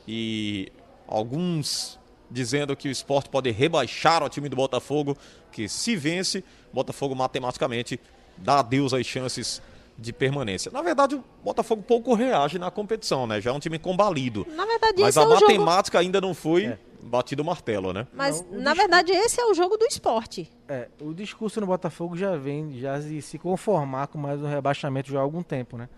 [0.07, 0.71] E
[1.07, 1.99] alguns
[2.31, 5.17] dizendo que o esporte pode rebaixar o time do Botafogo,
[5.53, 8.01] que se vence, o Botafogo matematicamente
[8.37, 9.63] dá adeus às chances
[9.97, 10.71] de permanência.
[10.73, 13.41] Na verdade, o Botafogo pouco reage na competição, né?
[13.41, 14.47] Já é um time combalido.
[14.57, 15.45] Na verdade, Mas a é o jogo.
[15.47, 16.79] matemática ainda não foi É.
[17.03, 18.07] batido o martelo, né?
[18.13, 20.51] Mas, Não, o na discurso- verdade, esse é o jogo do esporte.
[20.69, 25.11] É, o discurso no Botafogo já vem já de se conformar com mais um rebaixamento
[25.11, 25.89] já há algum tempo, né?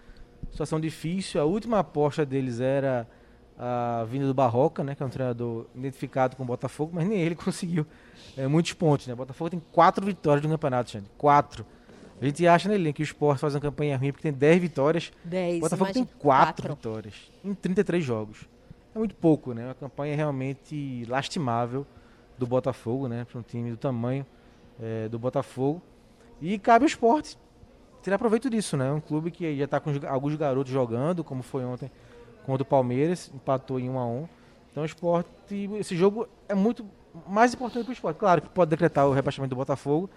[0.50, 1.40] Situação difícil.
[1.40, 3.09] A última aposta deles era
[3.59, 4.94] a vinda do Barroca, né?
[4.94, 7.87] Que é um treinador identificado com o Botafogo, mas nem ele conseguiu
[8.37, 9.14] é, muitos pontos, né?
[9.14, 11.06] O Botafogo tem quatro vitórias no campeonato, Xande.
[11.16, 11.64] Quatro.
[12.20, 14.61] A gente acha, né, Lilian, que o Sport faz uma campanha ruim porque tem 10
[14.61, 15.12] vitórias.
[15.24, 15.59] 10.
[15.59, 16.20] O Botafogo tem imagina.
[16.20, 18.48] quatro vitórias em 33 jogos.
[18.94, 19.66] É muito pouco, né?
[19.66, 21.87] Uma campanha realmente lastimável
[22.38, 23.26] do Botafogo, né?
[23.31, 24.24] Para um time do tamanho
[24.81, 25.83] eh, do Botafogo.
[26.40, 27.37] E cabe ao esporte
[28.02, 28.90] tirar proveito disso, né?
[28.90, 31.90] Um clube que já está com alguns garotos jogando, como foi ontem
[32.46, 34.29] contra o Palmeiras, empatou em 1 a 1
[34.70, 36.87] Então o esporte, esse jogo é muito
[37.26, 38.16] mais importante para o esporte.
[38.16, 40.09] Claro que pode decretar o rebaixamento do Botafogo,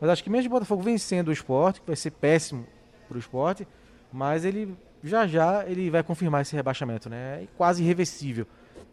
[0.00, 2.66] mas acho que mesmo o Botafogo vencendo o esporte, que vai ser péssimo
[3.08, 3.66] para o esporte,
[4.12, 7.42] mas ele já já ele vai confirmar esse rebaixamento, né?
[7.42, 8.46] É quase irreversível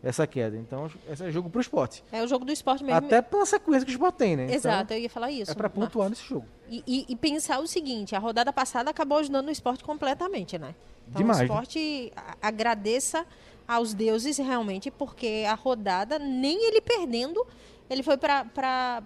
[0.04, 0.58] essa queda.
[0.58, 2.04] Então, esse é jogo para o esporte.
[2.12, 2.98] É o jogo do esporte mesmo.
[2.98, 4.46] Até pela sequência que o esporte tem, né?
[4.46, 5.52] Então, Exato, eu ia falar isso.
[5.52, 6.46] é para pontuar nesse jogo.
[6.68, 10.74] E, e- e pensar o seguinte, a rodada passada acabou ajudando o esporte completamente, né?
[11.08, 11.46] Então Demais, o né?
[11.46, 12.12] esporte
[12.42, 13.26] agradeça
[13.68, 17.46] aos deuses realmente, porque a rodada, nem ele perdendo,
[17.90, 19.04] ele foi para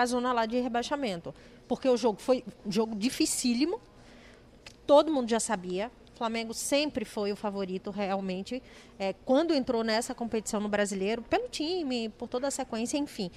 [0.00, 1.34] a zona lá de rebaixamento.
[1.68, 3.80] Porque o jogo foi um jogo dificílimo,
[4.86, 5.90] todo mundo já sabia.
[6.14, 8.62] O Flamengo sempre foi o favorito, realmente,
[8.98, 13.30] é, quando entrou nessa competição no brasileiro, pelo time, por toda a sequência, enfim.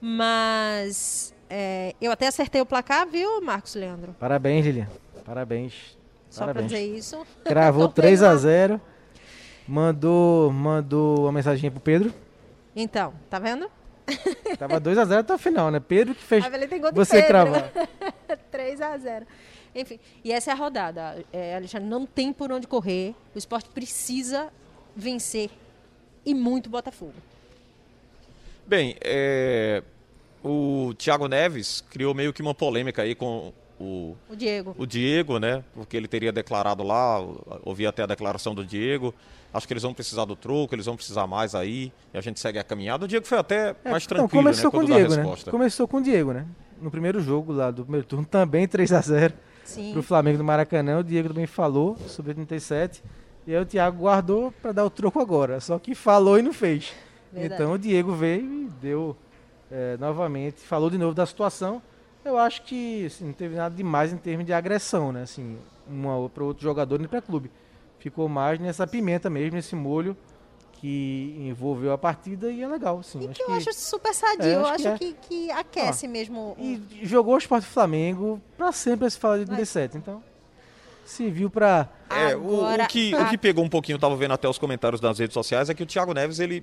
[0.00, 4.14] Mas é, eu até acertei o placar, viu, Marcos Leandro?
[4.18, 4.88] Parabéns, Lilian.
[5.24, 5.96] Parabéns.
[6.28, 7.24] Só para dizer isso.
[7.44, 8.42] Cravou Tô 3 a feliz.
[8.42, 8.80] 0
[9.66, 12.12] Mandou, mandou uma mensagem pro Pedro.
[12.76, 13.70] Então, tá vendo?
[14.58, 15.80] Tava 2 a 0 até o final, né?
[15.80, 17.28] Pedro que fez A Belém tem gol de você Pedro.
[17.28, 17.72] cravar.
[18.50, 19.26] 3 a 0
[19.74, 21.24] Enfim, e essa é a rodada.
[21.32, 23.14] É, Alexandre, não tem por onde correr.
[23.34, 24.52] O esporte precisa
[24.94, 25.50] vencer.
[26.24, 27.14] E muito Botafogo.
[28.66, 29.82] Bem, é,
[30.42, 34.74] o Thiago Neves criou meio que uma polêmica aí com o, O Diego.
[34.78, 35.64] o Diego, né?
[35.74, 37.18] Porque ele teria declarado lá,
[37.64, 39.14] ouvi até a declaração do Diego.
[39.52, 41.92] Acho que eles vão precisar do troco, eles vão precisar mais aí.
[42.12, 43.04] E a gente segue a caminhada.
[43.04, 44.50] O Diego foi até É, mais não, tranquilo, né?
[44.50, 45.16] começou com o Diego, né?
[45.16, 45.50] resposta.
[45.50, 46.46] Começou com o Diego, né?
[46.80, 49.34] No primeiro jogo lá do primeiro turno, também 3 a 0
[49.64, 49.92] Sim.
[49.92, 50.98] pro Flamengo do Maracanã.
[50.98, 53.02] O Diego também falou sobre o 37.
[53.46, 55.60] E aí o Thiago guardou para dar o troco agora.
[55.60, 56.92] Só que falou e não fez.
[57.32, 57.54] Verdade.
[57.62, 59.16] Então o Diego veio e deu
[59.70, 61.80] é, novamente, falou de novo da situação.
[62.24, 65.22] Eu acho que assim, não teve nada demais em termos de agressão, né?
[65.22, 67.50] Assim, uma para outro jogador nem para clube.
[67.98, 70.16] Ficou mais nessa pimenta mesmo, nesse molho
[70.72, 73.20] que envolveu a partida e é legal, assim.
[73.22, 74.44] E acho que eu que- acho super sadio.
[74.44, 76.54] É, eu acho acho que que, que aquece mesmo.
[76.58, 79.96] o- E jogou o Sport Flamengo pra sempre se falar de 37.
[79.96, 80.22] Então,
[81.04, 81.88] se viu pra.
[82.10, 84.58] É, o- o, que, a- o que pegou um pouquinho, eu tava vendo até os
[84.58, 86.62] comentários nas redes sociais, é que o Thiago Neves, ele,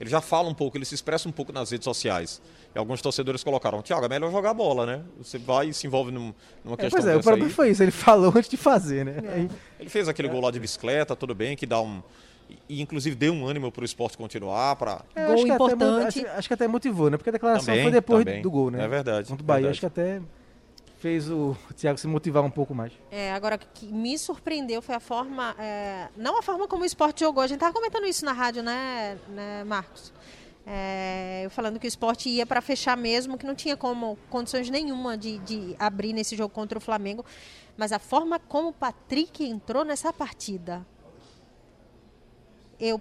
[0.00, 2.40] ele já fala um pouco, ele se expressa um pouco nas redes sociais.
[2.74, 5.02] E alguns torcedores colocaram, Thiago, é melhor jogar bola, né?
[5.18, 7.52] Você vai e se envolve num- numa É, questão pois é, o problema aí.
[7.52, 7.82] foi isso.
[7.82, 9.14] Ele falou antes de fazer, né?
[9.24, 9.30] É.
[9.34, 12.02] Aí, Ele fez aquele gol lá de bicicleta, tudo bem, que dá um...
[12.68, 16.18] E inclusive deu um ânimo pro esporte continuar, para é, Gol acho que até importante.
[16.26, 17.16] acho, acho que até motivou, né?
[17.16, 18.40] Porque a declaração Também, foi depois também.
[18.42, 18.84] do gol, né?
[18.84, 19.62] É verdade, Contra o Bahia.
[19.62, 19.70] verdade.
[19.72, 20.20] Acho que até
[20.98, 22.92] fez o Thiago se motivar um pouco mais.
[23.10, 25.54] É, agora, o que me surpreendeu foi a forma.
[25.58, 27.42] é, não a forma como o esporte jogou.
[27.42, 30.12] A gente tava comentando isso na rádio, né, né Marcos?
[30.66, 34.68] É, eu falando que o esporte ia para fechar mesmo, que não tinha como condições
[34.68, 37.24] nenhuma de, de abrir nesse jogo contra o Flamengo.
[37.76, 40.84] Mas a forma como o Patrick entrou nessa partida.
[42.80, 43.00] Eu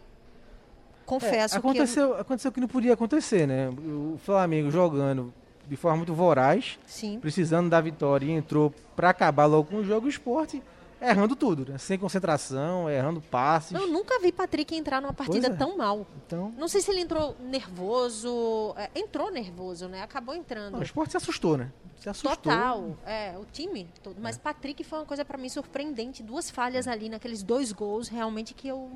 [1.06, 3.70] confesso É, aconteceu, aconteceu o que não podia acontecer, né?
[3.70, 5.34] O Flamengo jogando
[5.68, 6.78] de forma muito voraz.
[6.86, 7.20] Sim.
[7.20, 10.08] precisando da vitória e entrou pra acabar logo com o jogo.
[10.08, 10.62] O esporte
[11.02, 11.78] errando tudo, né?
[11.78, 13.72] Sem concentração, errando passes.
[13.74, 15.54] Eu nunca vi Patrick entrar numa partida é.
[15.54, 16.06] tão mal.
[16.26, 18.74] Então, Não sei se ele entrou nervoso.
[18.78, 20.02] é, entrou nervoso, né?
[20.02, 20.78] Acabou não, entrando.
[20.78, 21.72] o esporte se assustou, né?
[21.98, 22.36] Se assustou.
[22.36, 22.98] Total.
[23.06, 24.18] É, o time todo.
[24.18, 24.22] É.
[24.22, 26.22] Mas Patrick foi uma coisa pra mim surpreendente.
[26.24, 28.92] Duas falhas ali naqueles dois gols, realmente que eu.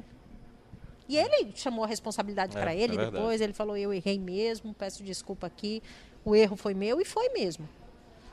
[1.08, 3.12] E ele chamou a responsabilidade É, pra ele é verdade.
[3.14, 3.42] depois.
[3.42, 5.82] Ele falou: eu errei mesmo, peço desculpa aqui.
[6.30, 7.68] O erro foi meu e foi mesmo.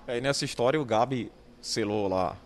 [0.07, 1.33] É, e nessa história o Gabi
[1.63, 2.37] selou lá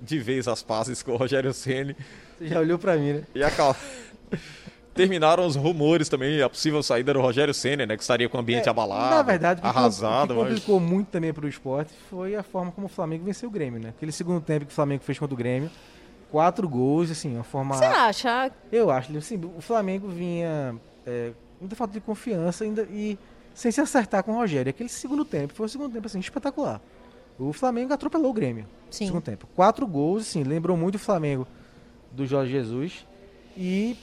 [0.00, 1.96] de vez as pazes com o Rogério Ceni
[2.38, 3.22] Você já olhou pra mim, né?
[3.34, 3.76] e acabou.
[4.94, 7.96] Terminaram os rumores também, a possível saída do Rogério Ceni, né?
[7.96, 10.34] Que estaria com o ambiente É, abalado, Na verdade, o arrasado.
[10.34, 13.48] o que mas- complicou muito também pro esporte foi a forma como o Flamengo venceu
[13.48, 13.88] o Grêmio, né?
[13.96, 15.70] Aquele segundo tempo que o Flamengo fez contra o Grêmio,
[16.30, 17.74] quatro gols, assim, uma forma...
[17.74, 18.52] Você acha?
[18.70, 23.18] Eu acho, assim, o Flamengo vinha é, muita falta de confiança ainda e
[23.54, 24.70] sem se acertar com o Rogério.
[24.70, 26.80] Aquele segundo tempo foi um segundo tempo assim, espetacular.
[27.38, 29.04] O Flamengo atropelou o Grêmio Sim.
[29.04, 29.46] no segundo tempo.
[29.54, 31.46] Quatro gols, assim, lembrou muito o Flamengo
[32.10, 33.06] do Jorge Jesus
[33.56, 33.96] e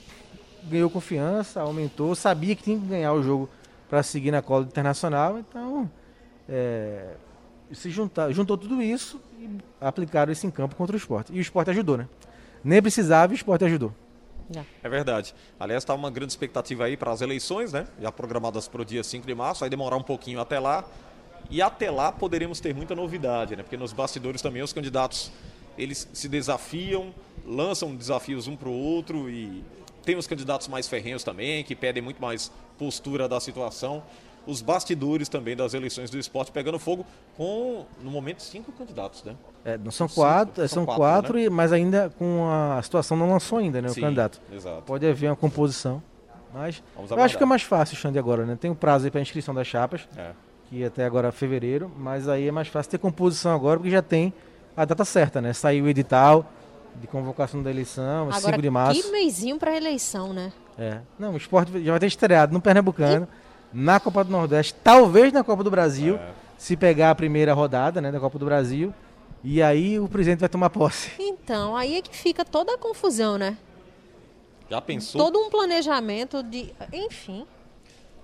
[0.64, 3.50] ganhou confiança, aumentou, sabia que tinha que ganhar o jogo
[3.90, 5.90] para seguir na cola internacional, então
[6.48, 7.16] é,
[7.72, 11.34] se juntar, juntou tudo isso e aplicaram isso em campo contra o esporte.
[11.34, 12.08] E o esporte ajudou, né?
[12.64, 13.94] Nem precisava e o esporte ajudou.
[14.84, 15.36] É verdade.
[15.60, 17.88] Aliás, está uma grande expectativa aí para as eleições, né?
[18.02, 20.84] Já programadas para o dia 5 de março, vai demorar um pouquinho até lá.
[21.50, 23.64] E até lá poderemos ter muita novidade, né?
[23.64, 25.32] Porque nos bastidores também os candidatos,
[25.78, 27.14] eles se desafiam,
[27.46, 29.64] lançam desafios um para o outro e
[30.04, 34.04] tem os candidatos mais ferrenhos também, que pedem muito mais postura da situação.
[34.50, 37.06] Os bastidores também das eleições do esporte pegando fogo
[37.38, 39.36] com, no momento, cinco candidatos, né?
[39.64, 41.44] É, não são Cinco, quatro, é, são são quatro, quatro, né?
[41.44, 43.90] e- mas ainda com a situação não lançou ainda, né?
[43.90, 44.42] O Sim, candidato.
[44.52, 44.82] Exato.
[44.84, 46.02] Pode haver uma composição.
[46.54, 46.82] Mas
[47.12, 48.58] eu acho que é mais fácil, Xande, agora, né?
[48.60, 50.32] Tem um prazo aí para inscrição das chapas, É.
[50.68, 54.02] que até agora é fevereiro, mas aí é mais fácil ter composição agora, porque já
[54.02, 54.34] tem
[54.76, 55.54] a data certa, né?
[55.54, 56.52] Saiu o edital
[57.00, 59.00] de convocação da eleição, Agora, 5 de março.
[59.04, 60.52] que meizinho pra eleição, né?
[60.76, 61.00] É.
[61.20, 63.28] Não, o esporte já vai ter estreado no Pernambucano,
[63.74, 66.32] na Copa do Nordeste, talvez na Copa do Brasil, É.
[66.58, 68.94] se pegar a primeira rodada né, da Copa do Brasil.
[69.44, 71.12] E aí o presidente vai tomar posse.
[71.18, 73.58] Então, aí é que fica toda a confusão, né?
[74.70, 75.24] Já pensou?
[75.24, 76.74] Todo um planejamento de.
[76.92, 77.46] Enfim.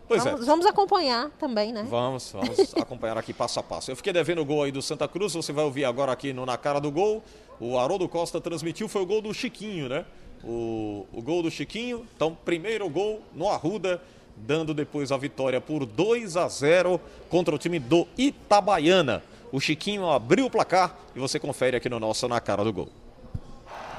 [0.07, 0.29] Pois é.
[0.29, 1.87] vamos, vamos acompanhar também, né?
[1.89, 3.89] Vamos, vamos acompanhar aqui passo a passo.
[3.89, 6.45] Eu fiquei devendo o gol aí do Santa Cruz, você vai ouvir agora aqui no
[6.45, 7.23] Na Cara do Gol.
[7.59, 10.05] O Haroldo Costa transmitiu, foi o gol do Chiquinho, né?
[10.43, 12.05] O, o gol do Chiquinho.
[12.15, 13.99] Então, primeiro gol no Arruda,
[14.35, 19.23] dando depois a vitória por 2 a 0 contra o time do Itabaiana.
[19.51, 22.89] O Chiquinho abriu o placar e você confere aqui no nosso Na Cara do Gol.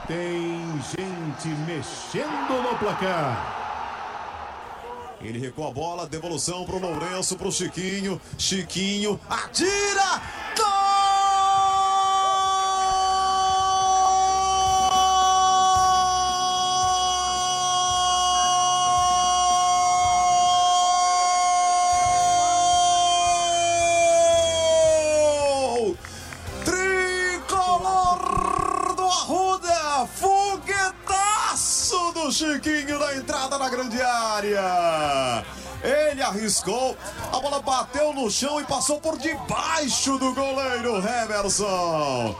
[0.06, 0.16] Tem
[0.82, 3.64] gente mexendo no placar.
[5.20, 8.20] Ele recua a bola, devolução pro Lourenço, pro Chiquinho.
[8.38, 10.22] Chiquinho atira!
[10.56, 10.95] Gol!
[36.46, 36.96] Arriscou,
[37.32, 42.36] a bola bateu no chão e passou por debaixo do goleiro Hemerson.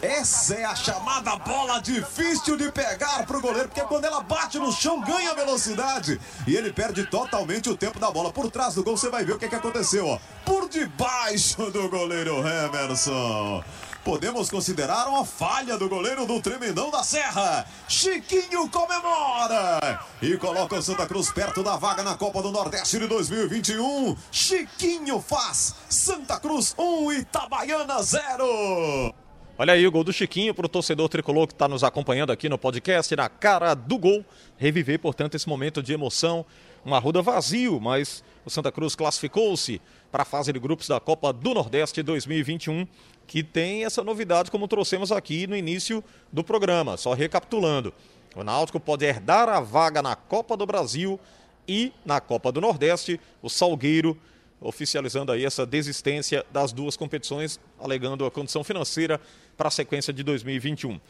[0.00, 4.72] Essa é a chamada bola difícil de pegar pro goleiro, porque quando ela bate no
[4.72, 8.32] chão ganha velocidade e ele perde totalmente o tempo da bola.
[8.32, 10.18] Por trás do gol você vai ver o que, que aconteceu, ó.
[10.44, 13.62] Por debaixo do goleiro Hemerson.
[14.04, 17.66] Podemos considerar uma falha do goleiro do Tremendão da Serra.
[17.86, 23.06] Chiquinho comemora e coloca o Santa Cruz perto da vaga na Copa do Nordeste de
[23.06, 24.16] 2021.
[24.32, 29.14] Chiquinho faz Santa Cruz 1 Itabaiana 0.
[29.58, 32.48] Olha aí o gol do Chiquinho para o torcedor tricolor que está nos acompanhando aqui
[32.48, 34.24] no podcast, na cara do gol.
[34.56, 36.46] Reviver, portanto, esse momento de emoção.
[36.82, 41.32] Uma ruda vazio, mas o Santa Cruz classificou-se para a fase de grupos da Copa
[41.32, 42.86] do Nordeste 2021,
[43.26, 46.96] que tem essa novidade, como trouxemos aqui no início do programa.
[46.96, 47.92] Só recapitulando:
[48.34, 51.18] o Náutico pode herdar a vaga na Copa do Brasil
[51.66, 53.20] e na Copa do Nordeste.
[53.42, 54.18] O Salgueiro
[54.60, 59.20] oficializando aí essa desistência das duas competições, alegando a condição financeira
[59.56, 61.00] para a sequência de 2021.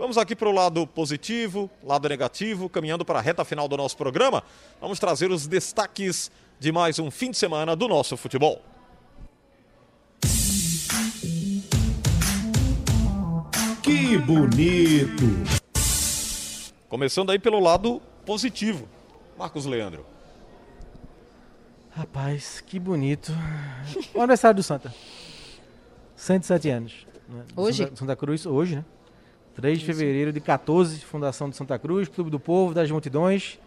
[0.00, 3.98] Vamos aqui para o lado positivo, lado negativo, caminhando para a reta final do nosso
[3.98, 4.42] programa.
[4.80, 8.62] Vamos trazer os destaques de mais um fim de semana do nosso futebol.
[13.82, 15.22] Que bonito.
[16.88, 18.88] Começando aí pelo lado positivo.
[19.36, 20.06] Marcos Leandro.
[21.90, 23.32] Rapaz, que bonito.
[24.14, 24.94] O aniversário do Santa.
[26.16, 27.06] 107 anos.
[27.28, 27.44] né?
[27.54, 27.84] Hoje?
[27.84, 28.84] Santa, Santa Cruz, hoje, né?
[29.60, 33.58] 3 de fevereiro de 14, Fundação de Santa Cruz, Clube do Povo, das Multidões.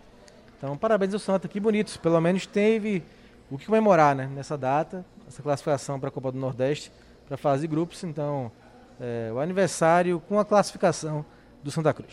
[0.57, 1.99] Então, parabéns ao Santa, que bonito.
[1.99, 3.03] Pelo menos teve
[3.47, 6.91] o que comemorar né, nessa data, essa classificação para a Copa do Nordeste,
[7.27, 8.03] para a fase de grupos.
[8.03, 8.51] Então,
[8.99, 11.23] é, o aniversário com a classificação
[11.61, 12.11] do Santa Cruz.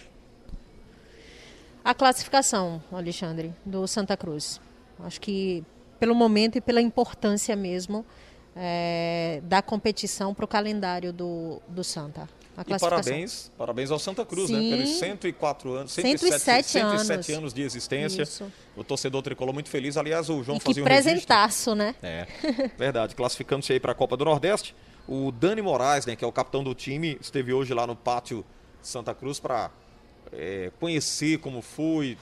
[1.82, 4.60] A classificação, Alexandre, do Santa Cruz.
[5.02, 5.64] Acho que
[5.98, 8.04] pelo momento e pela importância mesmo
[8.54, 12.28] é, da competição para o calendário do, do Santa.
[12.66, 14.58] E parabéns, parabéns ao Santa Cruz, né?
[14.58, 14.70] Sim.
[14.70, 14.76] né?
[14.76, 17.28] Pelos 104 anos, 107 107 anos.
[17.30, 18.22] anos de existência.
[18.22, 18.52] Isso.
[18.76, 19.96] O torcedor tricolor muito feliz.
[19.96, 21.12] Aliás, o João E que fazia um registro.
[21.12, 21.94] presentaço, né?
[22.02, 22.26] É,
[22.78, 23.14] verdade.
[23.14, 24.74] Classificando-se aí para a Copa do Nordeste.
[25.08, 28.44] O Dani Moraes, né, que é o capitão do time, esteve hoje lá no pátio
[28.82, 29.70] Santa Cruz para
[30.78, 32.16] conhecer como foi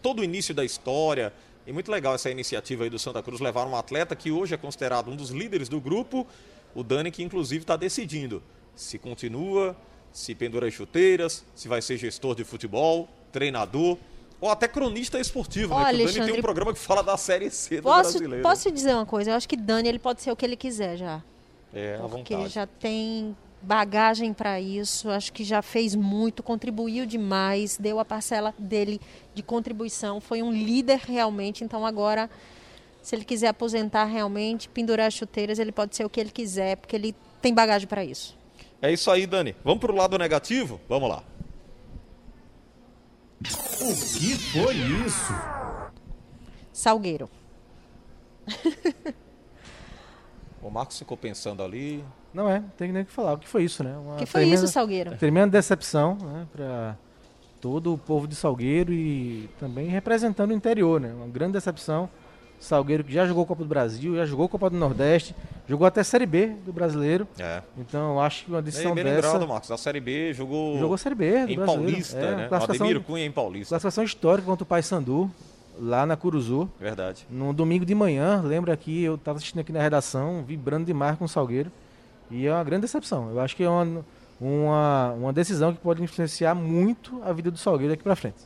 [0.00, 1.32] todo o início da história.
[1.66, 4.56] E muito legal essa iniciativa aí do Santa Cruz levar um atleta que hoje é
[4.56, 6.26] considerado um dos líderes do grupo,
[6.74, 8.42] o Dani, que inclusive está decidindo
[8.74, 9.76] se continua,
[10.12, 13.96] se pendura as chuteiras, se vai ser gestor de futebol, treinador
[14.40, 15.84] ou até cronista esportivo, né?
[15.84, 18.42] Olha, Que o Dani tem um programa que fala da Série C do Posso, brasileiro.
[18.42, 19.30] posso te dizer uma coisa?
[19.30, 21.22] Eu acho que Dani ele pode ser o que ele quiser já.
[21.72, 22.52] É, à Porque vontade.
[22.52, 28.52] já tem bagagem para isso, acho que já fez muito, contribuiu demais, deu a parcela
[28.58, 29.00] dele
[29.32, 32.28] de contribuição, foi um líder realmente, então agora
[33.00, 36.76] se ele quiser aposentar realmente, pendurar as chuteiras, ele pode ser o que ele quiser,
[36.76, 38.36] porque ele tem bagagem para isso.
[38.82, 39.54] É isso aí, Dani.
[39.64, 40.80] Vamos pro lado negativo?
[40.88, 41.22] Vamos lá.
[43.40, 44.74] O que foi
[45.06, 45.32] isso?
[46.72, 47.30] Salgueiro.
[50.60, 52.04] O Marcos ficou pensando ali.
[52.34, 53.34] Não é, tem nem o que falar.
[53.34, 53.96] O que foi isso, né?
[53.96, 55.16] Uma que foi tremenda- isso, Salgueiro?
[55.16, 56.96] Tremenda decepção né, para
[57.60, 61.12] todo o povo de Salgueiro e também representando o interior, né?
[61.12, 62.08] Uma grande decepção.
[62.64, 65.34] Salgueiro que já jogou Copa do Brasil, já jogou Copa do Nordeste,
[65.68, 67.26] jogou até Série B do brasileiro.
[67.38, 67.62] É.
[67.76, 69.26] Então acho que uma decisão bem dessa.
[69.32, 69.70] lembrado, Marcos.
[69.70, 71.66] A Série B jogou, Jogou Série B do em brasileiro.
[71.66, 72.46] Paulista, É, né?
[72.46, 73.68] O classificação, Ademir Cunha em Paulista.
[73.70, 75.30] classificação histórica contra o Paysandu,
[75.78, 76.70] lá na Curuzu.
[76.78, 77.26] Verdade.
[77.30, 81.24] No domingo de manhã, lembra que eu estava assistindo aqui na redação, vibrando demais com
[81.24, 81.70] o Salgueiro.
[82.30, 83.30] E é uma grande decepção.
[83.30, 84.04] Eu acho que é uma,
[84.40, 88.36] uma, uma decisão que pode influenciar muito a vida do Salgueiro daqui para frente.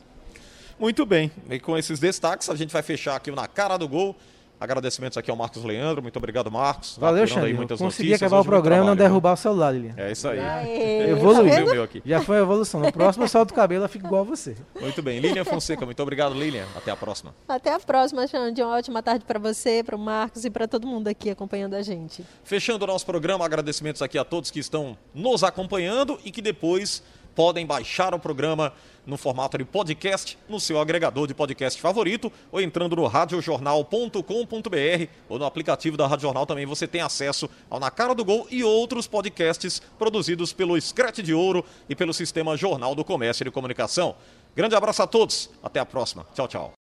[0.79, 1.31] Muito bem.
[1.49, 4.15] E com esses destaques, a gente vai fechar aqui o na cara do gol.
[4.59, 6.01] Agradecimentos aqui ao Marcos Leandro.
[6.01, 6.97] Muito obrigado, Marcos.
[6.97, 7.53] Valeu, aí Xande.
[7.53, 8.23] muitas Consegui notícias.
[8.23, 9.93] acabar o Hoje muito programa e não derrubar o celular, Lilian.
[9.95, 10.39] É isso aí.
[10.39, 11.47] Aê, Evolui.
[11.51, 11.99] tá.
[12.03, 12.79] Já foi a evolução.
[12.79, 14.55] No próximo eu solto o cabelo e fico igual a você.
[14.81, 15.19] Muito bem.
[15.19, 16.65] Lilian Fonseca, muito obrigado, Lilian.
[16.75, 17.35] Até a próxima.
[17.47, 18.63] Até a próxima, Xande.
[18.63, 21.83] Uma ótima tarde para você, para o Marcos e para todo mundo aqui acompanhando a
[21.83, 22.25] gente.
[22.43, 27.03] Fechando o nosso programa, agradecimentos aqui a todos que estão nos acompanhando e que depois
[27.37, 28.73] podem baixar o programa
[29.05, 35.37] no formato de podcast no seu agregador de podcast favorito ou entrando no radiojornal.com.br ou
[35.37, 38.63] no aplicativo da Rádio Jornal também você tem acesso ao Na Cara do Gol e
[38.63, 43.51] outros podcasts produzidos pelo Scratch de Ouro e pelo Sistema Jornal do Comércio e de
[43.51, 44.15] Comunicação.
[44.55, 46.25] Grande abraço a todos, até a próxima.
[46.33, 46.73] Tchau, tchau.